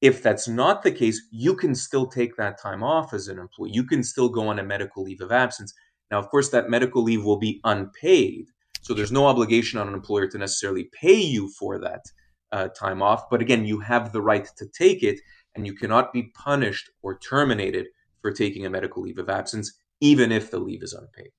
if 0.00 0.22
that's 0.22 0.46
not 0.46 0.82
the 0.82 0.92
case, 0.92 1.20
you 1.32 1.56
can 1.56 1.74
still 1.74 2.06
take 2.06 2.36
that 2.36 2.60
time 2.60 2.82
off 2.82 3.12
as 3.12 3.28
an 3.28 3.38
employee. 3.38 3.72
You 3.72 3.84
can 3.84 4.02
still 4.02 4.28
go 4.28 4.48
on 4.48 4.58
a 4.58 4.62
medical 4.62 5.02
leave 5.02 5.20
of 5.20 5.32
absence. 5.32 5.74
Now, 6.10 6.18
of 6.18 6.28
course, 6.28 6.50
that 6.50 6.70
medical 6.70 7.02
leave 7.02 7.24
will 7.24 7.38
be 7.38 7.60
unpaid, 7.64 8.46
so 8.82 8.94
there's 8.94 9.12
no 9.12 9.26
obligation 9.26 9.80
on 9.80 9.88
an 9.88 9.94
employer 9.94 10.28
to 10.28 10.38
necessarily 10.38 10.88
pay 10.98 11.20
you 11.20 11.48
for 11.58 11.78
that 11.80 12.04
uh, 12.54 12.68
time 12.68 13.02
off. 13.02 13.28
But 13.28 13.40
again, 13.42 13.64
you 13.64 13.80
have 13.80 14.12
the 14.12 14.22
right 14.22 14.48
to 14.56 14.66
take 14.66 15.02
it, 15.02 15.20
and 15.54 15.66
you 15.66 15.74
cannot 15.74 16.12
be 16.12 16.30
punished 16.34 16.88
or 17.02 17.18
terminated 17.18 17.88
for 18.22 18.32
taking 18.32 18.64
a 18.64 18.70
medical 18.70 19.02
leave 19.02 19.18
of 19.18 19.28
absence 19.28 19.78
even 20.00 20.32
if 20.32 20.50
the 20.50 20.58
leave 20.58 20.82
is 20.82 20.92
unpaid. 20.92 21.30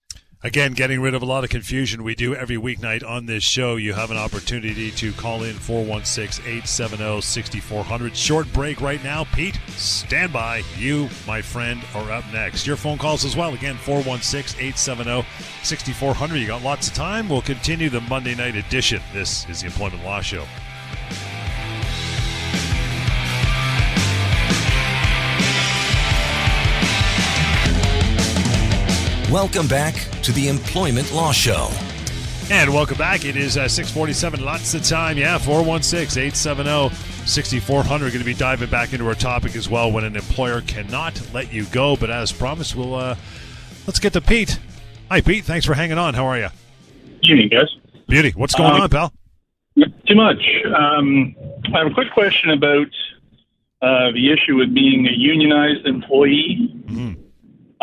Again, 0.43 0.73
getting 0.73 1.01
rid 1.01 1.15
of 1.15 1.21
a 1.21 1.25
lot 1.25 1.43
of 1.43 1.49
confusion. 1.49 2.03
We 2.03 2.13
do 2.13 2.35
every 2.35 2.57
weeknight 2.57 3.07
on 3.07 3.25
this 3.25 3.43
show. 3.43 3.77
You 3.77 3.93
have 3.93 4.11
an 4.11 4.17
opportunity 4.17 4.91
to 4.91 5.11
call 5.13 5.43
in 5.43 5.55
416 5.55 6.45
870 6.45 7.21
6400. 7.21 8.15
Short 8.15 8.51
break 8.53 8.81
right 8.81 9.03
now. 9.03 9.23
Pete, 9.33 9.59
stand 9.69 10.33
by. 10.33 10.61
You, 10.77 11.09
my 11.25 11.41
friend, 11.41 11.81
are 11.95 12.11
up 12.11 12.25
next. 12.31 12.67
Your 12.67 12.75
phone 12.75 12.97
calls 12.97 13.25
as 13.25 13.35
well. 13.35 13.53
Again, 13.53 13.77
416 13.77 14.59
870 14.59 15.25
6400. 15.63 16.35
You 16.35 16.47
got 16.47 16.61
lots 16.61 16.89
of 16.89 16.93
time. 16.93 17.27
We'll 17.29 17.41
continue 17.41 17.89
the 17.89 18.01
Monday 18.01 18.35
night 18.35 18.55
edition. 18.55 19.01
This 19.13 19.49
is 19.49 19.61
the 19.61 19.67
Employment 19.67 20.03
Law 20.03 20.21
Show. 20.21 20.45
Welcome 29.35 29.67
back 29.67 29.95
to 30.21 30.31
the 30.31 30.47
Employment 30.47 31.11
Law 31.11 31.33
Show. 31.33 31.69
And 32.49 32.73
welcome 32.73 32.97
back. 32.97 33.25
It 33.25 33.35
is 33.35 33.57
uh, 33.57 33.67
647. 33.67 34.45
Lots 34.45 34.73
of 34.73 34.81
time. 34.81 35.17
Yeah, 35.17 35.37
416-870-6400. 35.39 37.99
Going 37.99 38.11
to 38.11 38.23
be 38.23 38.33
diving 38.33 38.69
back 38.69 38.93
into 38.93 39.05
our 39.05 39.13
topic 39.13 39.57
as 39.57 39.69
well 39.69 39.91
when 39.91 40.05
an 40.05 40.15
employer 40.15 40.61
cannot 40.61 41.21
let 41.33 41.51
you 41.51 41.65
go. 41.65 41.97
But 41.97 42.11
as 42.11 42.31
promised, 42.31 42.77
we'll 42.77 42.95
uh, 42.95 43.17
let's 43.85 43.99
get 43.99 44.13
to 44.13 44.21
Pete. 44.21 44.57
Hi, 45.11 45.19
Pete. 45.19 45.43
Thanks 45.43 45.65
for 45.65 45.73
hanging 45.73 45.97
on. 45.97 46.13
How 46.13 46.27
are 46.27 46.37
you? 46.37 46.47
Evening, 47.23 47.49
guys. 47.49 47.75
Beauty. 48.07 48.31
What's 48.37 48.55
going 48.55 48.71
um, 48.71 48.83
on, 48.83 48.89
pal? 48.89 49.11
Too 50.07 50.15
much. 50.15 50.41
Um, 50.73 51.35
I 51.73 51.79
have 51.79 51.87
a 51.87 51.93
quick 51.93 52.13
question 52.13 52.51
about 52.51 52.87
uh, 53.81 54.13
the 54.13 54.31
issue 54.31 54.55
with 54.55 54.73
being 54.73 55.05
a 55.07 55.13
unionized 55.13 55.85
employee. 55.85 56.73
Mm-hmm. 56.87 57.15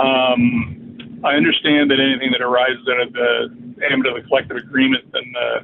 Um, 0.03 0.79
I 1.25 1.35
understand 1.35 1.91
that 1.91 2.01
anything 2.01 2.33
that 2.33 2.43
arises 2.43 2.87
out 2.91 3.01
of 3.01 3.13
the 3.13 3.87
ambit 3.91 4.11
of 4.11 4.23
the 4.23 4.27
collective 4.27 4.57
agreement, 4.57 5.05
then 5.13 5.33
uh, 5.39 5.59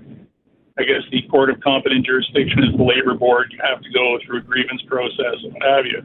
I 0.78 0.84
guess 0.84 1.02
the 1.10 1.22
court 1.28 1.50
of 1.50 1.60
competent 1.60 2.06
jurisdiction 2.06 2.62
is 2.62 2.76
the 2.76 2.82
labor 2.82 3.14
board. 3.14 3.50
You 3.50 3.58
have 3.62 3.82
to 3.82 3.90
go 3.90 4.18
through 4.24 4.38
a 4.38 4.42
grievance 4.42 4.82
process 4.86 5.42
and 5.42 5.52
what 5.54 5.62
have 5.62 5.86
you, 5.86 5.98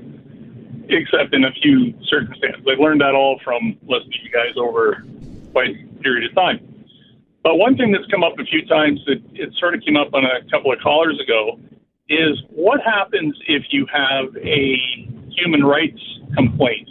except 0.89 1.35
in 1.35 1.45
a 1.45 1.51
few 1.61 1.93
circumstances. 2.09 2.65
I've 2.65 2.79
learned 2.79 3.01
that 3.01 3.13
all 3.13 3.39
from 3.43 3.77
listening 3.83 4.11
to 4.11 4.23
you 4.25 4.31
guys 4.33 4.57
over 4.57 5.05
quite 5.51 5.69
a 5.69 6.01
period 6.01 6.29
of 6.29 6.35
time. 6.35 6.59
But 7.43 7.57
one 7.57 7.77
thing 7.77 7.91
that's 7.91 8.07
come 8.09 8.23
up 8.23 8.39
a 8.39 8.45
few 8.45 8.65
times 8.65 9.01
that 9.05 9.21
it 9.33 9.53
sort 9.59 9.75
of 9.75 9.81
came 9.81 9.97
up 9.97 10.13
on 10.13 10.25
a 10.25 10.41
couple 10.49 10.71
of 10.73 10.79
callers 10.79 11.19
ago 11.21 11.59
is 12.09 12.41
what 12.49 12.81
happens 12.81 13.37
if 13.47 13.65
you 13.69 13.85
have 13.93 14.35
a 14.37 14.77
human 15.29 15.63
rights 15.63 16.01
complaint 16.35 16.89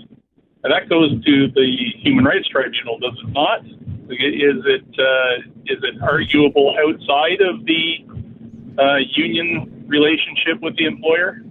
that 0.70 0.88
goes 0.88 1.10
to 1.24 1.48
the 1.48 1.76
Human 2.02 2.24
Rights 2.24 2.48
Tribunal, 2.48 2.98
does 2.98 3.18
it 3.18 3.32
not? 3.32 3.64
Is 3.64 4.62
it 4.66 4.84
uh, 4.98 5.50
is 5.66 5.82
it 5.82 6.02
arguable 6.02 6.76
outside 6.78 7.40
of 7.40 7.64
the 7.64 8.04
uh, 8.78 8.96
union 9.14 9.84
relationship 9.86 10.60
with 10.60 10.76
the 10.76 10.84
employer, 10.86 11.42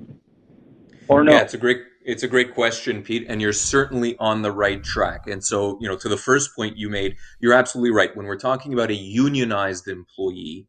or 1.08 1.24
no? 1.24 1.32
Yeah, 1.32 1.42
it's 1.42 1.54
a 1.54 1.58
great 1.58 1.82
it's 2.04 2.24
a 2.24 2.28
great 2.28 2.54
question, 2.54 3.04
Pete, 3.04 3.26
and 3.28 3.42
you're 3.42 3.54
certainly 3.54 4.16
on 4.18 4.42
the 4.42 4.52
right 4.52 4.84
track. 4.84 5.28
And 5.28 5.44
so, 5.44 5.78
you 5.80 5.88
know, 5.88 5.96
to 5.98 6.10
the 6.10 6.18
first 6.18 6.56
point 6.56 6.78
you 6.78 6.90
made, 6.90 7.16
you're 7.40 7.54
absolutely 7.54 7.92
right. 7.92 8.16
When 8.16 8.26
we're 8.26 8.38
talking 8.38 8.74
about 8.74 8.90
a 8.90 8.96
unionized 8.96 9.88
employee, 9.88 10.68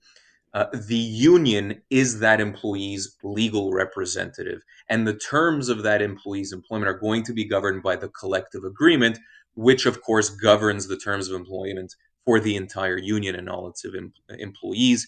uh, 0.55 0.67
the 0.73 0.95
union 0.97 1.81
is 1.91 2.21
that 2.21 2.41
employee's 2.41 3.17
legal 3.23 3.73
representative. 3.73 4.63
And 4.89 5.07
the 5.07 5.17
terms 5.17 5.69
of 5.69 5.83
that 5.83 6.03
employee's 6.03 6.53
employment 6.53 6.89
are 6.89 6.99
going 6.99 7.23
to 7.25 7.33
be 7.33 7.45
governed 7.45 7.83
by 7.83 7.97
the 7.97 8.09
collective 8.09 8.65
agreement, 8.65 9.19
which, 9.55 9.87
of 9.87 10.03
course, 10.03 10.29
governs 10.29 10.89
the 10.89 10.99
terms 10.99 11.29
of 11.29 11.35
employment 11.35 11.95
for 12.25 12.39
the 12.39 12.57
entire 12.57 12.99
union 12.99 13.35
and 13.35 13.49
all 13.49 13.69
its 13.69 13.85
em- 13.85 14.13
employees. 14.39 15.07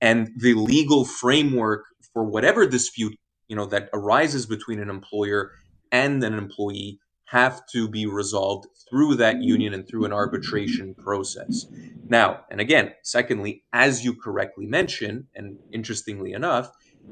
And 0.00 0.30
the 0.36 0.54
legal 0.54 1.04
framework 1.04 1.84
for 2.12 2.24
whatever 2.24 2.66
dispute 2.66 3.16
you 3.48 3.56
know 3.56 3.66
that 3.66 3.88
arises 3.92 4.46
between 4.46 4.80
an 4.80 4.90
employer 4.90 5.52
and 5.92 6.22
an 6.24 6.34
employee 6.34 6.98
have 7.26 7.66
to 7.66 7.88
be 7.88 8.06
resolved 8.06 8.66
through 8.88 9.16
that 9.16 9.34
mm-hmm. 9.34 9.42
union 9.42 9.74
and 9.74 9.86
through 9.86 10.04
an 10.04 10.12
arbitration 10.12 10.94
process. 10.94 11.66
Now, 12.08 12.44
and 12.50 12.60
again, 12.60 12.94
secondly, 13.02 13.64
as 13.72 14.04
you 14.04 14.14
correctly 14.14 14.66
mentioned, 14.66 15.26
and 15.34 15.58
interestingly 15.72 16.32
enough, 16.32 16.70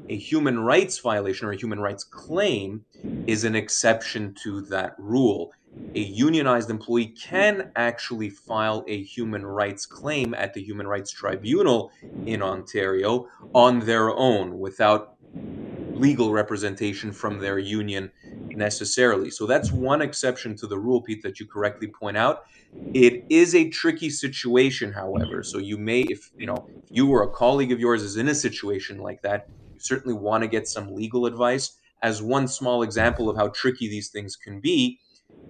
a 0.09 0.17
human 0.17 0.59
rights 0.59 0.99
violation 0.99 1.47
or 1.47 1.51
a 1.51 1.57
human 1.57 1.79
rights 1.79 2.03
claim 2.03 2.85
is 3.27 3.43
an 3.43 3.55
exception 3.55 4.33
to 4.43 4.61
that 4.61 4.95
rule. 4.97 5.51
a 5.93 5.99
unionized 5.99 6.69
employee 6.69 7.07
can 7.07 7.71
actually 7.75 8.29
file 8.29 8.83
a 8.87 9.03
human 9.03 9.45
rights 9.45 9.85
claim 9.85 10.33
at 10.33 10.53
the 10.53 10.61
Human 10.61 10.87
Rights 10.87 11.11
Tribunal 11.11 11.91
in 12.25 12.41
Ontario 12.41 13.27
on 13.53 13.79
their 13.79 14.09
own 14.11 14.59
without 14.59 15.15
legal 15.93 16.31
representation 16.31 17.11
from 17.11 17.39
their 17.39 17.57
union 17.57 18.11
necessarily. 18.55 19.29
So 19.31 19.45
that's 19.45 19.71
one 19.71 20.01
exception 20.01 20.55
to 20.57 20.67
the 20.67 20.79
rule, 20.79 21.01
Pete, 21.01 21.23
that 21.23 21.39
you 21.39 21.47
correctly 21.47 21.87
point 21.87 22.17
out. 22.17 22.39
It 22.93 23.23
is 23.29 23.53
a 23.53 23.69
tricky 23.69 24.09
situation, 24.09 24.93
however. 24.93 25.43
So 25.43 25.57
you 25.57 25.77
may, 25.77 26.01
if 26.01 26.31
you 26.37 26.45
know, 26.47 26.67
if 26.85 26.85
you 26.89 27.09
or 27.09 27.23
a 27.23 27.29
colleague 27.31 27.71
of 27.71 27.79
yours 27.79 28.01
is 28.01 28.15
in 28.15 28.27
a 28.29 28.35
situation 28.35 28.99
like 28.99 29.21
that, 29.23 29.43
you 29.73 29.79
certainly 29.81 30.17
want 30.17 30.43
to 30.43 30.47
get 30.47 30.67
some 30.67 30.93
legal 30.93 31.25
advice. 31.25 31.77
As 32.01 32.21
one 32.21 32.47
small 32.47 32.83
example 32.83 33.29
of 33.29 33.37
how 33.37 33.49
tricky 33.49 33.89
these 33.89 34.09
things 34.09 34.35
can 34.35 34.61
be, 34.61 34.99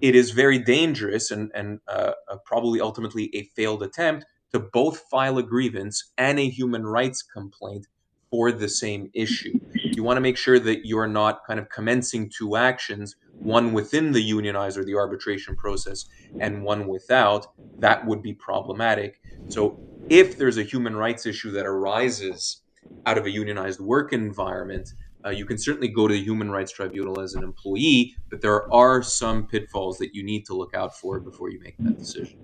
it 0.00 0.14
is 0.14 0.30
very 0.30 0.58
dangerous 0.58 1.30
and, 1.30 1.50
and 1.54 1.80
uh, 1.88 2.12
uh, 2.28 2.36
probably 2.44 2.80
ultimately 2.80 3.30
a 3.34 3.44
failed 3.56 3.82
attempt 3.82 4.26
to 4.52 4.58
both 4.60 4.98
file 5.10 5.38
a 5.38 5.42
grievance 5.42 6.12
and 6.18 6.38
a 6.38 6.48
human 6.48 6.86
rights 6.86 7.22
complaint 7.22 7.86
for 8.30 8.52
the 8.52 8.68
same 8.68 9.10
issue. 9.14 9.58
You 9.74 10.02
want 10.02 10.16
to 10.16 10.20
make 10.20 10.36
sure 10.36 10.58
that 10.58 10.86
you're 10.86 11.06
not 11.06 11.46
kind 11.46 11.60
of 11.60 11.68
commencing 11.68 12.30
two 12.30 12.56
actions, 12.56 13.16
one 13.38 13.72
within 13.72 14.12
the 14.12 14.20
unionize 14.20 14.76
or 14.76 14.84
the 14.84 14.94
arbitration 14.94 15.56
process 15.56 16.06
and 16.40 16.62
one 16.62 16.86
without. 16.86 17.46
That 17.78 18.06
would 18.06 18.22
be 18.22 18.34
problematic. 18.34 19.20
So 19.48 19.78
if 20.08 20.38
there's 20.38 20.58
a 20.58 20.62
human 20.62 20.96
rights 20.96 21.26
issue 21.26 21.50
that 21.52 21.66
arises 21.66 22.62
out 23.04 23.18
of 23.18 23.26
a 23.26 23.30
unionized 23.30 23.80
work 23.80 24.12
environment, 24.12 24.92
uh, 25.24 25.30
you 25.30 25.44
can 25.44 25.58
certainly 25.58 25.88
go 25.88 26.06
to 26.06 26.14
the 26.14 26.22
Human 26.22 26.50
Rights 26.50 26.70
Tribunal 26.70 27.20
as 27.20 27.34
an 27.34 27.42
employee, 27.42 28.14
but 28.30 28.40
there 28.40 28.72
are 28.72 29.02
some 29.02 29.46
pitfalls 29.48 29.98
that 29.98 30.14
you 30.14 30.22
need 30.22 30.46
to 30.46 30.54
look 30.54 30.72
out 30.74 30.96
for 30.96 31.18
before 31.18 31.50
you 31.50 31.58
make 31.60 31.74
that 31.78 31.98
decision. 31.98 32.38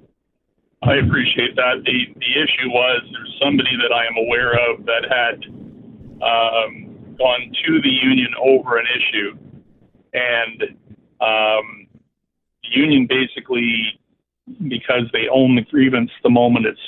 I 0.83 0.97
appreciate 0.97 1.55
that. 1.55 1.83
The 1.85 2.07
the 2.19 2.33
issue 2.43 2.69
was 2.71 3.03
there's 3.13 3.39
somebody 3.41 3.77
that 3.77 3.95
I 3.95 4.05
am 4.05 4.17
aware 4.17 4.55
of 4.69 4.85
that 4.87 5.07
had 5.09 5.62
um, 6.23 7.17
gone 7.19 7.53
to 7.67 7.81
the 7.83 7.91
union 7.91 8.29
over 8.41 8.79
an 8.79 8.87
issue, 8.87 9.37
and 10.13 10.63
um, 11.21 11.87
the 12.63 12.71
union 12.77 13.07
basically, 13.07 14.01
because 14.69 15.05
they 15.13 15.29
own 15.33 15.57
the 15.57 15.63
grievance 15.63 16.11
the 16.23 16.31
moment 16.31 16.67
it's 16.67 16.81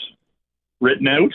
written 0.81 1.09
out, 1.09 1.33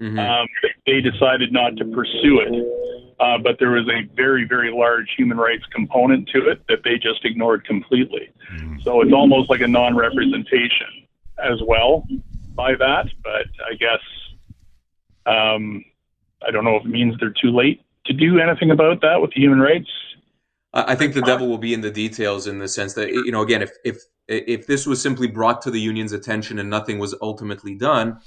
mm-hmm. 0.00 0.18
um, 0.18 0.46
they 0.86 1.00
decided 1.00 1.52
not 1.52 1.76
to 1.76 1.84
pursue 1.84 2.40
it. 2.40 2.96
Uh, 3.18 3.38
but 3.38 3.56
there 3.58 3.70
was 3.70 3.88
a 3.88 4.06
very, 4.14 4.44
very 4.44 4.70
large 4.70 5.08
human 5.16 5.38
rights 5.38 5.64
component 5.72 6.28
to 6.28 6.50
it 6.50 6.62
that 6.68 6.82
they 6.84 6.96
just 6.96 7.24
ignored 7.24 7.64
completely. 7.64 8.28
Mm-hmm. 8.52 8.80
So 8.82 9.00
it's 9.00 9.12
almost 9.12 9.48
like 9.48 9.62
a 9.62 9.68
non 9.68 9.96
representation 9.96 11.06
as 11.42 11.58
well 11.66 12.06
by 12.54 12.74
that. 12.74 13.06
But 13.22 13.46
I 13.66 13.74
guess 13.74 14.00
um, 15.24 15.82
I 16.46 16.50
don't 16.50 16.64
know 16.64 16.76
if 16.76 16.84
it 16.84 16.88
means 16.88 17.14
they're 17.20 17.34
too 17.40 17.50
late 17.50 17.82
to 18.06 18.12
do 18.12 18.38
anything 18.38 18.70
about 18.70 19.00
that 19.02 19.20
with 19.20 19.30
the 19.34 19.40
human 19.40 19.60
rights. 19.60 19.88
I 20.72 20.94
think 20.94 21.14
the 21.14 21.22
devil 21.22 21.48
will 21.48 21.58
be 21.58 21.72
in 21.72 21.80
the 21.80 21.90
details 21.90 22.46
in 22.46 22.58
the 22.58 22.68
sense 22.68 22.94
that 22.94 23.08
you 23.08 23.32
know 23.32 23.40
again 23.40 23.62
if 23.62 23.70
if 23.84 23.96
if 24.28 24.66
this 24.66 24.86
was 24.86 25.00
simply 25.00 25.26
brought 25.26 25.62
to 25.62 25.70
the 25.70 25.80
union's 25.80 26.12
attention 26.12 26.58
and 26.58 26.68
nothing 26.68 26.98
was 26.98 27.14
ultimately 27.22 27.74
done 27.74 28.20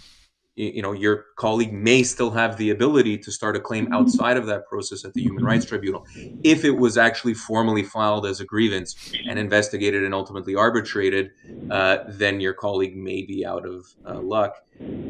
you 0.55 0.81
know 0.81 0.91
your 0.91 1.25
colleague 1.37 1.71
may 1.71 2.03
still 2.03 2.31
have 2.31 2.57
the 2.57 2.69
ability 2.69 3.17
to 3.17 3.31
start 3.31 3.55
a 3.55 3.59
claim 3.59 3.91
outside 3.93 4.35
of 4.35 4.45
that 4.45 4.67
process 4.67 5.05
at 5.05 5.13
the 5.13 5.21
human 5.21 5.43
rights 5.43 5.63
tribunal 5.65 6.05
if 6.43 6.65
it 6.65 6.71
was 6.71 6.97
actually 6.97 7.33
formally 7.33 7.83
filed 7.83 8.25
as 8.25 8.39
a 8.39 8.45
grievance 8.45 9.13
and 9.27 9.39
investigated 9.39 10.03
and 10.03 10.13
ultimately 10.13 10.55
arbitrated 10.55 11.31
uh, 11.71 11.99
then 12.07 12.41
your 12.41 12.53
colleague 12.53 12.97
may 12.97 13.21
be 13.21 13.45
out 13.45 13.65
of 13.65 13.85
uh, 14.05 14.19
luck 14.19 14.55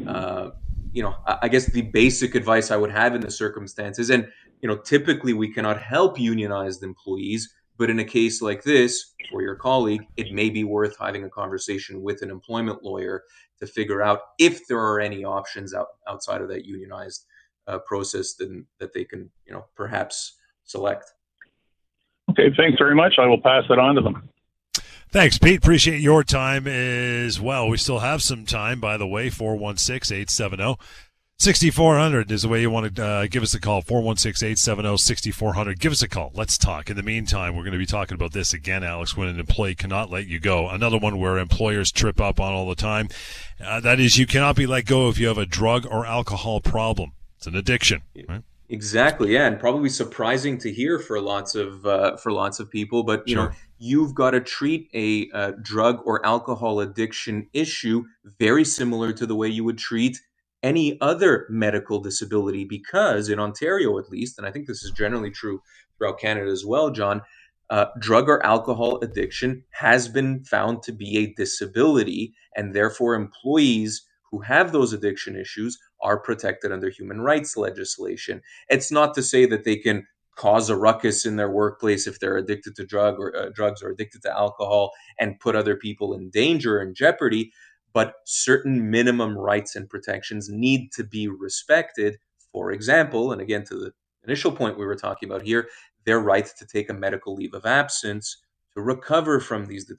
uh, 0.06 0.50
you 0.92 1.02
know, 1.02 1.14
I 1.26 1.48
guess 1.48 1.66
the 1.66 1.82
basic 1.82 2.34
advice 2.34 2.70
I 2.70 2.76
would 2.76 2.90
have 2.90 3.14
in 3.14 3.20
the 3.20 3.30
circumstances, 3.30 4.10
and 4.10 4.28
you 4.60 4.68
know, 4.68 4.76
typically 4.76 5.32
we 5.32 5.52
cannot 5.52 5.80
help 5.80 6.18
unionized 6.18 6.82
employees, 6.82 7.52
but 7.78 7.90
in 7.90 7.98
a 7.98 8.04
case 8.04 8.42
like 8.42 8.62
this 8.62 9.14
for 9.30 9.42
your 9.42 9.54
colleague, 9.54 10.02
it 10.16 10.32
may 10.32 10.50
be 10.50 10.64
worth 10.64 10.96
having 10.98 11.24
a 11.24 11.30
conversation 11.30 12.02
with 12.02 12.22
an 12.22 12.30
employment 12.30 12.82
lawyer 12.82 13.22
to 13.58 13.66
figure 13.66 14.02
out 14.02 14.20
if 14.38 14.66
there 14.66 14.80
are 14.80 15.00
any 15.00 15.24
options 15.24 15.72
out, 15.74 15.86
outside 16.08 16.42
of 16.42 16.48
that 16.48 16.64
unionized 16.64 17.24
uh, 17.66 17.78
process 17.86 18.34
then, 18.34 18.66
that 18.78 18.92
they 18.92 19.04
can, 19.04 19.30
you 19.46 19.52
know, 19.52 19.64
perhaps 19.76 20.38
select. 20.64 21.12
Okay, 22.30 22.50
thanks 22.56 22.78
very 22.78 22.94
much. 22.94 23.14
I 23.18 23.26
will 23.26 23.40
pass 23.40 23.64
it 23.70 23.78
on 23.78 23.94
to 23.94 24.00
them. 24.00 24.28
Thanks, 25.12 25.38
Pete. 25.38 25.58
Appreciate 25.58 26.00
your 26.00 26.22
time 26.22 26.68
as 26.68 27.40
well. 27.40 27.68
We 27.68 27.78
still 27.78 27.98
have 27.98 28.22
some 28.22 28.46
time, 28.46 28.78
by 28.78 28.96
the 28.96 29.08
way. 29.08 29.28
416 29.28 30.14
870 30.14 30.76
6400 31.40 32.30
is 32.30 32.42
the 32.42 32.48
way 32.48 32.60
you 32.60 32.70
want 32.70 32.94
to 32.94 33.04
uh, 33.04 33.26
give 33.26 33.42
us 33.42 33.52
a 33.52 33.60
call. 33.60 33.82
416 33.82 34.46
870 34.46 34.98
6400. 34.98 35.80
Give 35.80 35.90
us 35.90 36.02
a 36.02 36.08
call. 36.08 36.30
Let's 36.34 36.56
talk. 36.56 36.90
In 36.90 36.96
the 36.96 37.02
meantime, 37.02 37.56
we're 37.56 37.64
going 37.64 37.72
to 37.72 37.78
be 37.78 37.86
talking 37.86 38.14
about 38.14 38.32
this 38.32 38.52
again, 38.52 38.84
Alex, 38.84 39.16
when 39.16 39.26
an 39.26 39.40
employee 39.40 39.74
cannot 39.74 40.10
let 40.10 40.28
you 40.28 40.38
go. 40.38 40.68
Another 40.68 40.98
one 40.98 41.18
where 41.18 41.38
employers 41.38 41.90
trip 41.90 42.20
up 42.20 42.38
on 42.38 42.52
all 42.52 42.68
the 42.68 42.76
time. 42.76 43.08
Uh, 43.60 43.80
that 43.80 43.98
is, 43.98 44.16
you 44.16 44.28
cannot 44.28 44.54
be 44.54 44.66
let 44.66 44.84
go 44.84 45.08
if 45.08 45.18
you 45.18 45.26
have 45.26 45.38
a 45.38 45.46
drug 45.46 45.86
or 45.86 46.06
alcohol 46.06 46.60
problem. 46.60 47.14
It's 47.36 47.48
an 47.48 47.56
addiction. 47.56 48.02
Right? 48.28 48.42
Exactly, 48.72 49.32
yeah, 49.32 49.48
and 49.48 49.58
probably 49.58 49.88
surprising 49.88 50.56
to 50.58 50.72
hear 50.72 51.00
for 51.00 51.20
lots 51.20 51.56
of 51.56 51.84
uh, 51.84 52.16
for 52.16 52.30
lots 52.30 52.60
of 52.60 52.70
people. 52.70 53.02
But 53.02 53.26
you 53.26 53.34
sure. 53.34 53.48
know, 53.48 53.52
you've 53.78 54.14
got 54.14 54.30
to 54.30 54.40
treat 54.40 54.88
a, 54.94 55.28
a 55.34 55.52
drug 55.60 56.00
or 56.04 56.24
alcohol 56.24 56.78
addiction 56.78 57.48
issue 57.52 58.04
very 58.38 58.64
similar 58.64 59.12
to 59.12 59.26
the 59.26 59.34
way 59.34 59.48
you 59.48 59.64
would 59.64 59.78
treat 59.78 60.20
any 60.62 60.96
other 61.00 61.48
medical 61.50 61.98
disability, 61.98 62.64
because 62.64 63.28
in 63.28 63.40
Ontario, 63.40 63.98
at 63.98 64.08
least, 64.08 64.38
and 64.38 64.46
I 64.46 64.52
think 64.52 64.68
this 64.68 64.84
is 64.84 64.92
generally 64.92 65.32
true 65.32 65.60
throughout 65.98 66.20
Canada 66.20 66.48
as 66.48 66.64
well, 66.64 66.90
John. 66.90 67.22
Uh, 67.70 67.86
drug 67.98 68.28
or 68.28 68.44
alcohol 68.46 69.00
addiction 69.02 69.64
has 69.70 70.08
been 70.08 70.44
found 70.44 70.84
to 70.84 70.92
be 70.92 71.18
a 71.18 71.34
disability, 71.34 72.34
and 72.54 72.72
therefore 72.72 73.16
employees 73.16 74.06
who 74.30 74.40
have 74.40 74.72
those 74.72 74.92
addiction 74.92 75.36
issues 75.36 75.78
are 76.00 76.18
protected 76.18 76.72
under 76.72 76.88
human 76.88 77.20
rights 77.20 77.56
legislation. 77.56 78.40
It's 78.68 78.92
not 78.92 79.14
to 79.14 79.22
say 79.22 79.46
that 79.46 79.64
they 79.64 79.76
can 79.76 80.06
cause 80.36 80.70
a 80.70 80.76
ruckus 80.76 81.26
in 81.26 81.36
their 81.36 81.50
workplace 81.50 82.06
if 82.06 82.18
they're 82.18 82.36
addicted 82.36 82.74
to 82.76 82.86
drug 82.86 83.18
or 83.18 83.36
uh, 83.36 83.50
drugs 83.54 83.82
or 83.82 83.90
addicted 83.90 84.22
to 84.22 84.32
alcohol 84.32 84.92
and 85.18 85.38
put 85.40 85.56
other 85.56 85.76
people 85.76 86.14
in 86.14 86.30
danger 86.30 86.78
and 86.78 86.94
jeopardy 86.94 87.52
but 87.92 88.14
certain 88.24 88.90
minimum 88.90 89.36
rights 89.36 89.74
and 89.74 89.90
protections 89.90 90.48
need 90.48 90.92
to 90.92 91.04
be 91.04 91.28
respected 91.28 92.16
for 92.52 92.72
example 92.72 93.32
and 93.32 93.42
again 93.42 93.64
to 93.64 93.74
the 93.74 93.92
initial 94.24 94.52
point 94.52 94.78
we 94.78 94.86
were 94.86 94.96
talking 94.96 95.28
about 95.28 95.42
here 95.42 95.68
their 96.04 96.20
right 96.20 96.46
to 96.46 96.66
take 96.66 96.88
a 96.88 96.94
medical 96.94 97.34
leave 97.34 97.52
of 97.52 97.66
absence 97.66 98.38
to 98.72 98.80
recover 98.80 99.40
from 99.40 99.66
these 99.66 99.92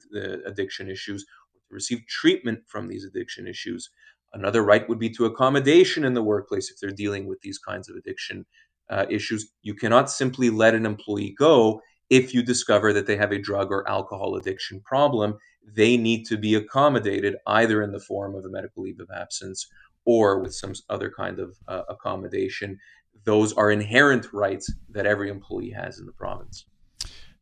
addiction 0.46 0.90
issues 0.90 1.24
to 1.24 1.74
receive 1.74 2.04
treatment 2.08 2.58
from 2.66 2.88
these 2.88 3.04
addiction 3.04 3.46
issues 3.46 3.90
Another 4.34 4.62
right 4.62 4.88
would 4.88 4.98
be 4.98 5.10
to 5.10 5.26
accommodation 5.26 6.04
in 6.04 6.14
the 6.14 6.22
workplace 6.22 6.70
if 6.70 6.78
they're 6.80 6.90
dealing 6.90 7.26
with 7.26 7.40
these 7.42 7.58
kinds 7.58 7.88
of 7.88 7.96
addiction 7.96 8.46
uh, 8.90 9.06
issues. 9.10 9.52
You 9.62 9.74
cannot 9.74 10.10
simply 10.10 10.50
let 10.50 10.74
an 10.74 10.86
employee 10.86 11.34
go 11.38 11.80
if 12.10 12.34
you 12.34 12.42
discover 12.42 12.92
that 12.92 13.06
they 13.06 13.16
have 13.16 13.32
a 13.32 13.38
drug 13.38 13.70
or 13.70 13.88
alcohol 13.88 14.36
addiction 14.36 14.80
problem. 14.80 15.36
They 15.64 15.96
need 15.96 16.24
to 16.26 16.36
be 16.36 16.54
accommodated 16.54 17.36
either 17.46 17.82
in 17.82 17.92
the 17.92 18.00
form 18.00 18.34
of 18.34 18.44
a 18.44 18.50
medical 18.50 18.82
leave 18.82 19.00
of 19.00 19.08
absence 19.14 19.66
or 20.04 20.40
with 20.40 20.54
some 20.54 20.72
other 20.90 21.10
kind 21.10 21.38
of 21.38 21.56
uh, 21.68 21.82
accommodation. 21.88 22.78
Those 23.24 23.52
are 23.52 23.70
inherent 23.70 24.26
rights 24.32 24.72
that 24.90 25.06
every 25.06 25.30
employee 25.30 25.70
has 25.70 25.98
in 25.98 26.06
the 26.06 26.12
province. 26.12 26.66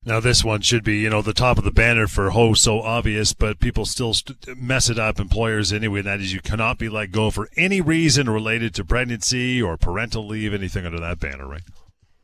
Now 0.02 0.18
this 0.18 0.42
one 0.42 0.62
should 0.62 0.82
be, 0.82 0.96
you 0.96 1.10
know, 1.10 1.20
the 1.20 1.34
top 1.34 1.58
of 1.58 1.64
the 1.64 1.70
banner 1.70 2.06
for 2.06 2.32
"Oh, 2.32 2.54
so 2.54 2.80
obvious," 2.80 3.34
but 3.34 3.60
people 3.60 3.84
still 3.84 4.14
st- 4.14 4.56
mess 4.56 4.88
it 4.88 4.98
up. 4.98 5.20
Employers 5.20 5.74
anyway. 5.74 5.98
And 5.98 6.08
that 6.08 6.20
is, 6.20 6.32
you 6.32 6.40
cannot 6.40 6.78
be 6.78 6.88
let 6.88 7.12
go 7.12 7.30
for 7.30 7.50
any 7.54 7.82
reason 7.82 8.30
related 8.30 8.74
to 8.76 8.84
pregnancy 8.84 9.60
or 9.60 9.76
parental 9.76 10.26
leave, 10.26 10.54
anything 10.54 10.86
under 10.86 11.00
that 11.00 11.20
banner, 11.20 11.46
right? 11.46 11.62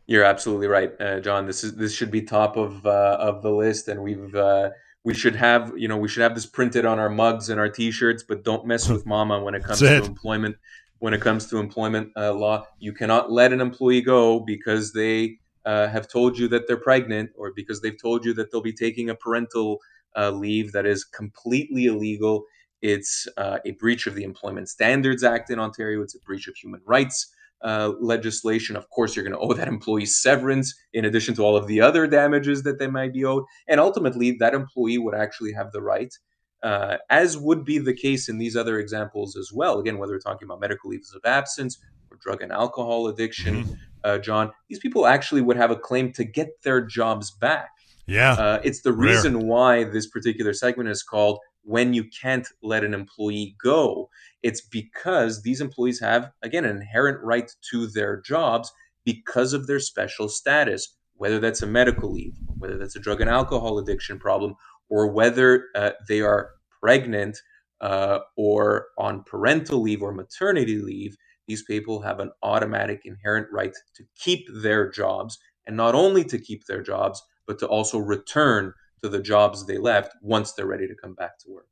You're 0.07 0.25
absolutely 0.25 0.69
right, 0.69 0.93
uh, 1.01 1.21
John. 1.21 1.47
This 1.47 1.65
is 1.65 1.75
this 1.75 1.93
should 1.93 2.11
be 2.11 2.23
top 2.23 2.57
of 2.57 2.87
uh, 2.87 3.19
of 3.21 3.43
the 3.43 3.51
list, 3.51 3.89
and 3.89 4.03
we've 4.03 4.35
uh, 4.35 4.71
we 5.05 5.13
should 5.13 5.37
have 5.37 5.75
you 5.77 5.87
know 5.87 5.99
we 5.99 6.09
should 6.09 6.23
have 6.23 6.35
this 6.35 6.47
printed 6.47 6.87
on 6.87 6.99
our 6.99 7.11
mugs 7.11 7.51
and 7.51 7.61
our 7.61 7.69
T-shirts. 7.69 8.23
But 8.23 8.43
don't 8.43 8.67
mess 8.67 8.89
with 8.89 9.05
mama 9.15 9.43
when 9.43 9.55
it 9.55 9.63
comes 9.63 9.81
to 9.81 10.03
employment. 10.03 10.57
When 10.99 11.13
it 11.13 11.21
comes 11.21 11.47
to 11.49 11.59
employment 11.59 12.13
uh, 12.17 12.33
law, 12.33 12.67
you 12.79 12.95
cannot 12.95 13.31
let 13.31 13.53
an 13.53 13.61
employee 13.61 14.01
go 14.01 14.41
because 14.41 14.95
they 14.95 15.41
uh, 15.67 15.89
have 15.89 16.09
told 16.09 16.39
you 16.39 16.49
that 16.49 16.67
they're 16.67 16.77
pregnant 16.77 17.31
or 17.37 17.53
because 17.55 17.81
they've 17.83 18.01
told 18.01 18.25
you 18.25 18.33
that 18.35 18.51
they'll 18.51 18.63
be 18.63 18.73
taking 18.73 19.11
a 19.11 19.15
parental 19.15 19.81
uh, 20.17 20.31
leave 20.31 20.73
that 20.73 20.87
is 20.87 21.05
completely 21.05 21.87
illegal. 21.87 22.45
It's 22.81 23.27
uh, 23.37 23.59
a 23.67 23.73
breach 23.73 24.07
of 24.07 24.15
the 24.15 24.25
Employment 24.25 24.69
Standards 24.69 25.25
Act 25.25 25.51
in 25.51 25.59
Ontario. 25.59 26.01
It's 26.03 26.15
a 26.15 26.21
breach 26.21 26.49
of 26.49 26.55
human 26.57 26.81
rights 26.87 27.35
uh, 27.63 27.93
legislation, 28.01 28.77
of 28.77 28.89
course, 28.91 29.17
you're 29.17 29.25
going 29.25 29.33
to 29.33 29.39
owe 29.39 29.55
that 29.55 29.69
employee 29.69 30.07
severance 30.07 30.75
in 30.93 31.05
addition 31.05 31.35
to 31.35 31.43
all 31.43 31.57
of 31.57 31.67
the 31.67 31.81
other 31.81 32.07
damages 32.07 32.63
that 32.65 32.79
they 32.79 32.87
might 32.87 33.13
be 33.13 33.25
owed. 33.25 33.45
And 33.67 33.81
ultimately, 33.81 34.33
that 34.33 34.55
employee 34.55 34.99
would 34.99 35.15
actually 35.15 35.53
have 35.53 35.73
the 35.73 35.83
right, 35.83 36.15
uh, 36.63 36.99
as 37.09 37.39
would 37.39 37.65
be 37.65 37.79
the 37.79 37.95
case 37.95 38.29
in 38.29 38.39
these 38.39 38.57
other 38.57 38.79
examples 38.79 39.37
as 39.37 39.51
well. 39.53 39.79
Again, 39.79 39.99
whether 39.99 40.13
we're 40.13 40.21
talking 40.21 40.47
about 40.47 40.61
medical 40.61 40.91
leaves 40.91 41.15
of 41.15 41.23
absence 41.25 41.79
or 42.11 42.19
drug 42.21 42.43
and 42.43 42.53
alcohol 42.53 43.09
addiction, 43.09 43.65
mm-hmm. 43.65 43.75
Uh, 44.07 44.19
John, 44.19 44.53
these 44.69 44.79
people 44.79 45.07
actually 45.07 45.43
would 45.43 45.57
have 45.57 45.71
a 45.71 45.77
claim 45.77 46.13
to 46.13 46.25
get 46.25 46.63
their 46.63 46.81
jobs 46.81 47.31
back. 47.31 47.71
Yeah. 48.07 48.33
Uh, 48.33 48.61
it's 48.63 48.83
the 48.83 48.93
Rare. 48.93 49.15
reason 49.15 49.47
why 49.47 49.85
this 49.85 50.07
particular 50.07 50.53
segment 50.53 50.89
is 50.89 51.03
called 51.03 51.41
When 51.63 51.93
You 51.93 52.05
Can't 52.05 52.47
Let 52.63 52.85
an 52.85 52.95
Employee 52.95 53.57
Go 53.63 54.09
it's 54.47 54.61
because 54.61 55.43
these 55.43 55.61
employees 55.61 55.99
have, 55.99 56.31
again, 56.41 56.65
an 56.65 56.77
inherent 56.77 57.19
right 57.21 57.51
to 57.73 57.89
their 57.89 58.21
jobs 58.21 58.71
because 59.05 59.53
of 59.53 59.67
their 59.67 59.81
special 59.81 60.29
status, 60.29 60.97
whether 61.15 61.41
that's 61.41 61.63
a 61.63 61.67
medical 61.67 62.13
leave, 62.13 62.37
whether 62.57 62.79
that's 62.79 62.95
a 62.95 63.01
drug 63.01 63.21
and 63.21 63.29
alcohol 63.29 63.77
addiction 63.81 64.21
problem, 64.21 64.55
or 64.89 65.09
whether 65.09 65.65
uh, 65.75 65.91
they 66.07 66.21
are 66.21 66.51
pregnant 66.81 67.37
uh, 67.81 68.21
or 68.37 68.87
on 68.99 69.25
parental 69.25 69.83
leave 69.83 70.01
or 70.01 70.13
maternity 70.13 70.79
leave. 70.79 71.17
These 71.47 71.63
people 71.63 72.01
have 72.03 72.21
an 72.21 72.33
automatic 72.43 73.03
inherent 73.05 73.49
right 73.53 73.73
to 73.95 74.05
keep 74.19 74.47
their 74.63 74.91
jobs, 74.91 75.39
and 75.67 75.77
not 75.77 75.95
only 75.95 76.25
to 76.25 76.39
keep 76.39 76.67
their 76.67 76.83
jobs, 76.83 77.23
but 77.47 77.59
to 77.61 77.67
also 77.67 77.99
return 77.99 78.73
to 79.03 79.09
the 79.09 79.21
jobs 79.21 79.67
they 79.67 79.79
left 79.79 80.17
once 80.23 80.53
they're 80.53 80.67
ready 80.67 80.89
to 80.89 80.95
come 80.95 81.15
back 81.15 81.39
to 81.41 81.51
work. 81.51 81.67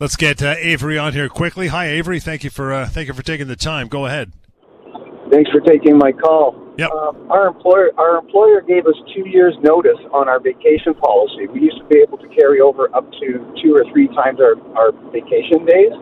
Let's 0.00 0.16
get 0.16 0.42
uh, 0.42 0.54
Avery 0.58 0.96
on 0.96 1.12
here 1.12 1.28
quickly. 1.28 1.68
Hi, 1.68 1.88
Avery. 1.88 2.20
Thank 2.20 2.44
you 2.44 2.50
for 2.50 2.72
uh, 2.72 2.86
thank 2.86 3.08
you 3.08 3.14
for 3.14 3.22
taking 3.22 3.48
the 3.48 3.56
time. 3.56 3.88
Go 3.88 4.06
ahead. 4.06 4.32
Thanks 5.30 5.50
for 5.50 5.60
taking 5.60 5.98
my 5.98 6.12
call. 6.12 6.56
Yep. 6.78 6.90
Um, 6.90 7.30
our 7.30 7.48
employer 7.48 7.90
our 7.98 8.16
employer 8.18 8.60
gave 8.62 8.86
us 8.86 8.94
two 9.14 9.28
years 9.28 9.54
notice 9.62 9.98
on 10.12 10.28
our 10.28 10.38
vacation 10.40 10.94
policy. 10.94 11.46
We 11.52 11.60
used 11.60 11.78
to 11.78 11.84
be 11.86 11.98
able 11.98 12.16
to 12.18 12.28
carry 12.28 12.60
over 12.60 12.94
up 12.94 13.10
to 13.10 13.52
two 13.62 13.74
or 13.74 13.84
three 13.92 14.06
times 14.08 14.38
our, 14.40 14.54
our 14.78 14.92
vacation 15.10 15.66
days. 15.66 15.92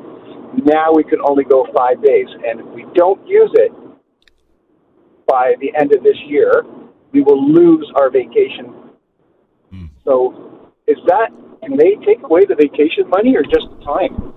Now 0.65 0.93
we 0.93 1.05
can 1.05 1.19
only 1.25 1.45
go 1.45 1.67
five 1.77 2.03
days, 2.03 2.27
and 2.47 2.61
if 2.61 2.67
we 2.75 2.87
don't 2.95 3.27
use 3.27 3.51
it 3.55 3.73
by 5.27 5.55
the 5.61 5.73
end 5.79 5.95
of 5.95 6.03
this 6.03 6.17
year, 6.27 6.65
we 7.13 7.23
will 7.23 7.53
lose 7.53 7.91
our 7.97 8.11
vacation. 8.11 8.75
Hmm. 9.71 9.87
So, 10.05 10.73
is 10.87 10.97
that 11.07 11.31
can 11.63 11.77
they 11.77 11.97
take 12.07 12.23
away 12.23 12.45
the 12.45 12.55
vacation 12.55 13.09
money 13.09 13.37
or 13.37 13.43
just 13.43 13.67
the 13.79 13.85
time? 13.85 14.35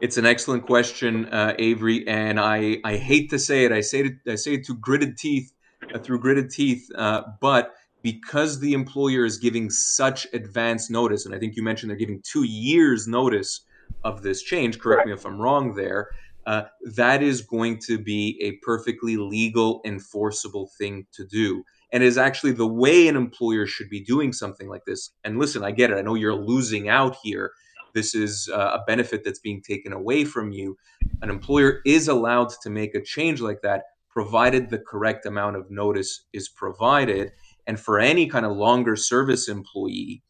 It's 0.00 0.16
an 0.16 0.26
excellent 0.26 0.66
question, 0.66 1.26
uh, 1.26 1.54
Avery, 1.58 2.06
and 2.08 2.40
I, 2.40 2.78
I 2.84 2.96
hate 2.96 3.30
to 3.30 3.38
say 3.38 3.64
it. 3.64 3.72
I 3.72 3.80
say 3.80 4.00
it 4.00 4.12
I 4.28 4.34
say 4.34 4.54
it 4.54 4.64
to 4.66 4.74
gritted 4.74 5.16
teeth, 5.16 5.52
uh, 5.94 5.98
through 5.98 6.20
gritted 6.20 6.50
teeth, 6.50 6.88
uh, 6.96 7.22
but 7.40 7.72
because 8.02 8.58
the 8.58 8.74
employer 8.74 9.24
is 9.24 9.38
giving 9.38 9.70
such 9.70 10.26
advance 10.32 10.90
notice, 10.90 11.24
and 11.24 11.34
I 11.34 11.38
think 11.38 11.56
you 11.56 11.62
mentioned 11.62 11.90
they're 11.90 11.96
giving 11.96 12.20
two 12.24 12.42
years 12.42 13.06
notice 13.06 13.60
of 14.04 14.22
this 14.22 14.42
change. 14.42 14.78
Correct 14.78 15.06
me 15.06 15.12
if 15.12 15.24
I'm 15.24 15.40
wrong 15.40 15.74
there. 15.74 16.10
Uh, 16.44 16.64
that 16.96 17.22
is 17.22 17.40
going 17.40 17.78
to 17.78 17.98
be 17.98 18.38
a 18.42 18.52
perfectly 18.64 19.16
legal, 19.16 19.80
enforceable 19.84 20.70
thing 20.78 21.06
to 21.12 21.24
do 21.24 21.64
and 21.92 22.02
is 22.02 22.18
actually 22.18 22.52
the 22.52 22.66
way 22.66 23.06
an 23.06 23.16
employer 23.16 23.66
should 23.66 23.90
be 23.90 24.00
doing 24.00 24.32
something 24.32 24.68
like 24.68 24.84
this. 24.86 25.10
And 25.24 25.38
listen, 25.38 25.62
I 25.62 25.70
get 25.70 25.90
it. 25.90 25.98
I 25.98 26.02
know 26.02 26.14
you're 26.14 26.34
losing 26.34 26.88
out 26.88 27.16
here. 27.22 27.52
This 27.92 28.14
is 28.14 28.48
uh, 28.52 28.78
a 28.80 28.84
benefit 28.86 29.22
that's 29.22 29.38
being 29.38 29.60
taken 29.60 29.92
away 29.92 30.24
from 30.24 30.52
you. 30.52 30.78
An 31.20 31.28
employer 31.28 31.80
is 31.84 32.08
allowed 32.08 32.48
to 32.62 32.70
make 32.70 32.94
a 32.94 33.02
change 33.02 33.42
like 33.42 33.60
that, 33.60 33.84
provided 34.08 34.70
the 34.70 34.78
correct 34.78 35.26
amount 35.26 35.56
of 35.56 35.70
notice 35.70 36.24
is 36.32 36.48
provided. 36.48 37.32
And 37.66 37.78
for 37.78 38.00
any 38.00 38.26
kind 38.26 38.46
of 38.46 38.56
longer 38.56 38.96
service 38.96 39.46
employee, 39.48 40.22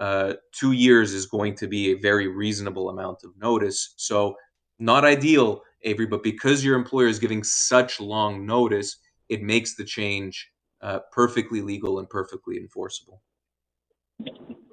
uh, 0.00 0.34
two 0.52 0.72
years 0.72 1.12
is 1.12 1.26
going 1.26 1.54
to 1.56 1.68
be 1.68 1.92
a 1.92 1.98
very 1.98 2.26
reasonable 2.26 2.88
amount 2.88 3.18
of 3.22 3.30
notice. 3.38 3.94
So, 3.96 4.34
not 4.78 5.04
ideal, 5.04 5.60
Avery, 5.82 6.06
but 6.06 6.22
because 6.22 6.64
your 6.64 6.74
employer 6.74 7.06
is 7.06 7.18
giving 7.18 7.44
such 7.44 8.00
long 8.00 8.46
notice, 8.46 8.96
it 9.28 9.42
makes 9.42 9.76
the 9.76 9.84
change 9.84 10.50
uh, 10.80 11.00
perfectly 11.12 11.60
legal 11.60 11.98
and 11.98 12.08
perfectly 12.08 12.56
enforceable. 12.56 13.22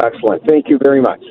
Excellent. 0.01 0.43
Thank 0.47 0.69
you 0.69 0.79
very 0.81 1.01
much. 1.01 1.23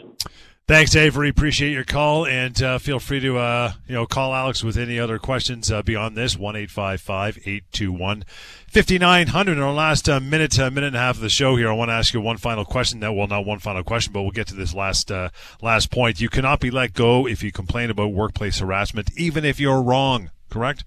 Thanks, 0.69 0.97
Avery. 0.97 1.29
Appreciate 1.29 1.71
your 1.71 1.85
call, 1.85 2.27
and 2.27 2.61
uh, 2.61 2.79
feel 2.79 2.99
free 2.99 3.21
to 3.21 3.39
uh, 3.39 3.75
you 3.87 3.95
know 3.95 4.05
call 4.05 4.35
Alex 4.35 4.65
with 4.65 4.77
any 4.77 4.99
other 4.99 5.17
questions 5.17 5.71
uh, 5.71 5.81
beyond 5.81 6.17
this 6.17 6.37
one 6.37 6.57
eight 6.57 6.73
five 6.73 7.01
five 7.01 7.39
eight 7.47 7.63
two 7.71 7.93
one 7.93 8.25
fifty 8.69 8.99
nine 8.99 9.29
hundred. 9.29 9.59
In 9.59 9.63
our 9.63 9.73
last 9.73 10.09
uh, 10.09 10.19
minute, 10.19 10.59
uh, 10.59 10.69
minute 10.69 10.89
and 10.89 10.97
a 10.97 10.99
half 10.99 11.15
of 11.15 11.21
the 11.21 11.29
show 11.29 11.55
here, 11.55 11.69
I 11.69 11.73
want 11.73 11.91
to 11.91 11.93
ask 11.93 12.13
you 12.13 12.21
one 12.21 12.37
final 12.37 12.65
question. 12.65 12.99
That 12.99 13.13
well, 13.13 13.29
not 13.29 13.47
one 13.47 13.61
final 13.61 13.85
question, 13.85 14.13
but 14.13 14.23
we'll 14.23 14.33
get 14.33 14.49
to 14.49 14.57
this 14.57 14.75
last 14.75 15.13
uh, 15.13 15.29
last 15.63 15.93
point. 15.93 16.21
You 16.21 16.29
cannot 16.29 16.59
be 16.59 16.73
let 16.73 16.95
go 16.95 17.29
if 17.29 17.45
you 17.45 17.53
complain 17.53 17.89
about 17.89 18.09
workplace 18.09 18.59
harassment, 18.59 19.09
even 19.17 19.45
if 19.45 19.61
you're 19.61 19.81
wrong. 19.81 20.33
Correct? 20.51 20.83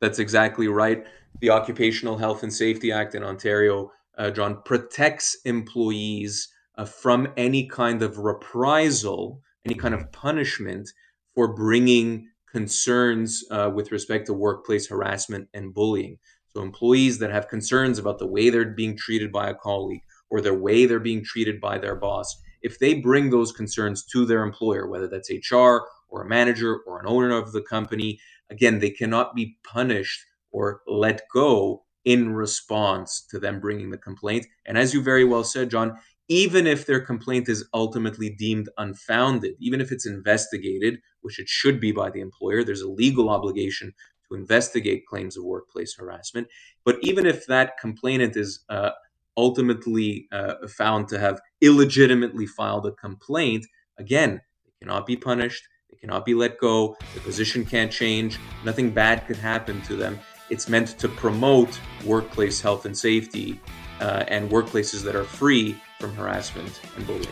That's 0.00 0.20
exactly 0.20 0.68
right 0.68 1.04
the 1.40 1.50
Occupational 1.50 2.18
Health 2.18 2.44
and 2.44 2.52
Safety 2.52 2.92
Act 2.92 3.16
in 3.16 3.24
Ontario, 3.24 3.90
John, 4.32 4.62
protects 4.64 5.36
employees 5.44 6.48
uh, 6.78 6.84
from 6.84 7.28
any 7.36 7.66
kind 7.66 8.02
of 8.02 8.18
reprisal, 8.18 9.42
any 9.66 9.74
kind 9.74 9.94
of 9.94 10.10
punishment 10.12 10.88
for 11.34 11.52
bringing 11.52 12.28
concerns 12.50 13.44
uh, 13.50 13.70
with 13.74 13.92
respect 13.92 14.26
to 14.26 14.32
workplace 14.32 14.88
harassment 14.88 15.48
and 15.52 15.74
bullying. 15.74 16.16
So, 16.54 16.62
employees 16.62 17.18
that 17.18 17.30
have 17.30 17.48
concerns 17.48 17.98
about 17.98 18.18
the 18.18 18.26
way 18.26 18.48
they're 18.48 18.64
being 18.64 18.96
treated 18.96 19.30
by 19.30 19.50
a 19.50 19.54
colleague 19.54 20.02
or 20.30 20.40
the 20.40 20.54
way 20.54 20.86
they're 20.86 21.00
being 21.00 21.24
treated 21.24 21.60
by 21.60 21.78
their 21.78 21.96
boss, 21.96 22.40
if 22.62 22.78
they 22.78 22.94
bring 22.94 23.30
those 23.30 23.52
concerns 23.52 24.04
to 24.06 24.24
their 24.24 24.42
employer, 24.42 24.88
whether 24.88 25.08
that's 25.08 25.30
HR 25.30 25.80
or 26.08 26.22
a 26.22 26.28
manager 26.28 26.78
or 26.86 27.00
an 27.00 27.06
owner 27.06 27.36
of 27.36 27.52
the 27.52 27.62
company, 27.62 28.18
again, 28.50 28.78
they 28.78 28.90
cannot 28.90 29.34
be 29.34 29.56
punished 29.62 30.24
or 30.50 30.80
let 30.86 31.22
go 31.32 31.84
in 32.04 32.32
response 32.32 33.26
to 33.30 33.38
them 33.38 33.60
bringing 33.60 33.90
the 33.90 33.98
complaint. 33.98 34.46
And 34.64 34.78
as 34.78 34.94
you 34.94 35.02
very 35.02 35.24
well 35.24 35.44
said, 35.44 35.70
John, 35.70 35.98
even 36.28 36.66
if 36.66 36.86
their 36.86 37.00
complaint 37.00 37.48
is 37.48 37.66
ultimately 37.72 38.28
deemed 38.28 38.68
unfounded, 38.76 39.54
even 39.58 39.80
if 39.80 39.90
it's 39.90 40.06
investigated, 40.06 41.00
which 41.22 41.38
it 41.38 41.48
should 41.48 41.80
be 41.80 41.90
by 41.90 42.10
the 42.10 42.20
employer, 42.20 42.62
there's 42.62 42.82
a 42.82 42.88
legal 42.88 43.30
obligation 43.30 43.92
to 44.28 44.36
investigate 44.36 45.06
claims 45.06 45.36
of 45.36 45.44
workplace 45.44 45.96
harassment. 45.96 46.46
But 46.84 46.98
even 47.00 47.24
if 47.24 47.46
that 47.46 47.78
complainant 47.78 48.36
is 48.36 48.62
uh, 48.68 48.90
ultimately 49.38 50.28
uh, 50.30 50.54
found 50.68 51.08
to 51.08 51.18
have 51.18 51.40
illegitimately 51.62 52.46
filed 52.46 52.86
a 52.86 52.92
complaint, 52.92 53.66
again, 53.98 54.42
they 54.66 54.72
cannot 54.80 55.06
be 55.06 55.16
punished, 55.16 55.66
they 55.90 55.96
cannot 55.96 56.26
be 56.26 56.34
let 56.34 56.58
go, 56.58 56.94
the 57.14 57.20
position 57.20 57.64
can't 57.64 57.90
change, 57.90 58.38
nothing 58.66 58.90
bad 58.90 59.26
could 59.26 59.36
happen 59.36 59.80
to 59.82 59.96
them. 59.96 60.18
It's 60.50 60.68
meant 60.68 60.98
to 60.98 61.08
promote 61.08 61.80
workplace 62.04 62.60
health 62.60 62.84
and 62.84 62.96
safety 62.96 63.58
uh, 64.00 64.24
and 64.28 64.50
workplaces 64.50 65.02
that 65.04 65.16
are 65.16 65.24
free 65.24 65.80
from 65.98 66.14
harassment 66.14 66.80
and 66.96 67.06
bullying. 67.06 67.28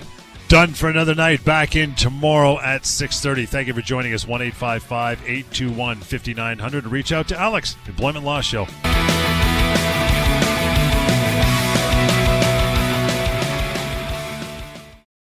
Done 0.49 0.75
for 0.75 0.89
another 0.89 1.15
night. 1.15 1.45
Back 1.45 1.75
in 1.75 1.97
tomorrow 1.97 2.61
at 2.61 2.83
6.30. 2.83 3.49
Thank 3.49 3.67
you 3.69 3.75
for 3.75 3.81
joining 3.81 4.15
us. 4.15 4.27
1-855-821-5900. 4.27 6.91
Reach 6.91 7.13
out 7.13 7.29
to 7.29 7.39
Alex, 7.39 7.77
Employment 7.87 8.25
Law 8.25 8.41
Show. 8.41 8.67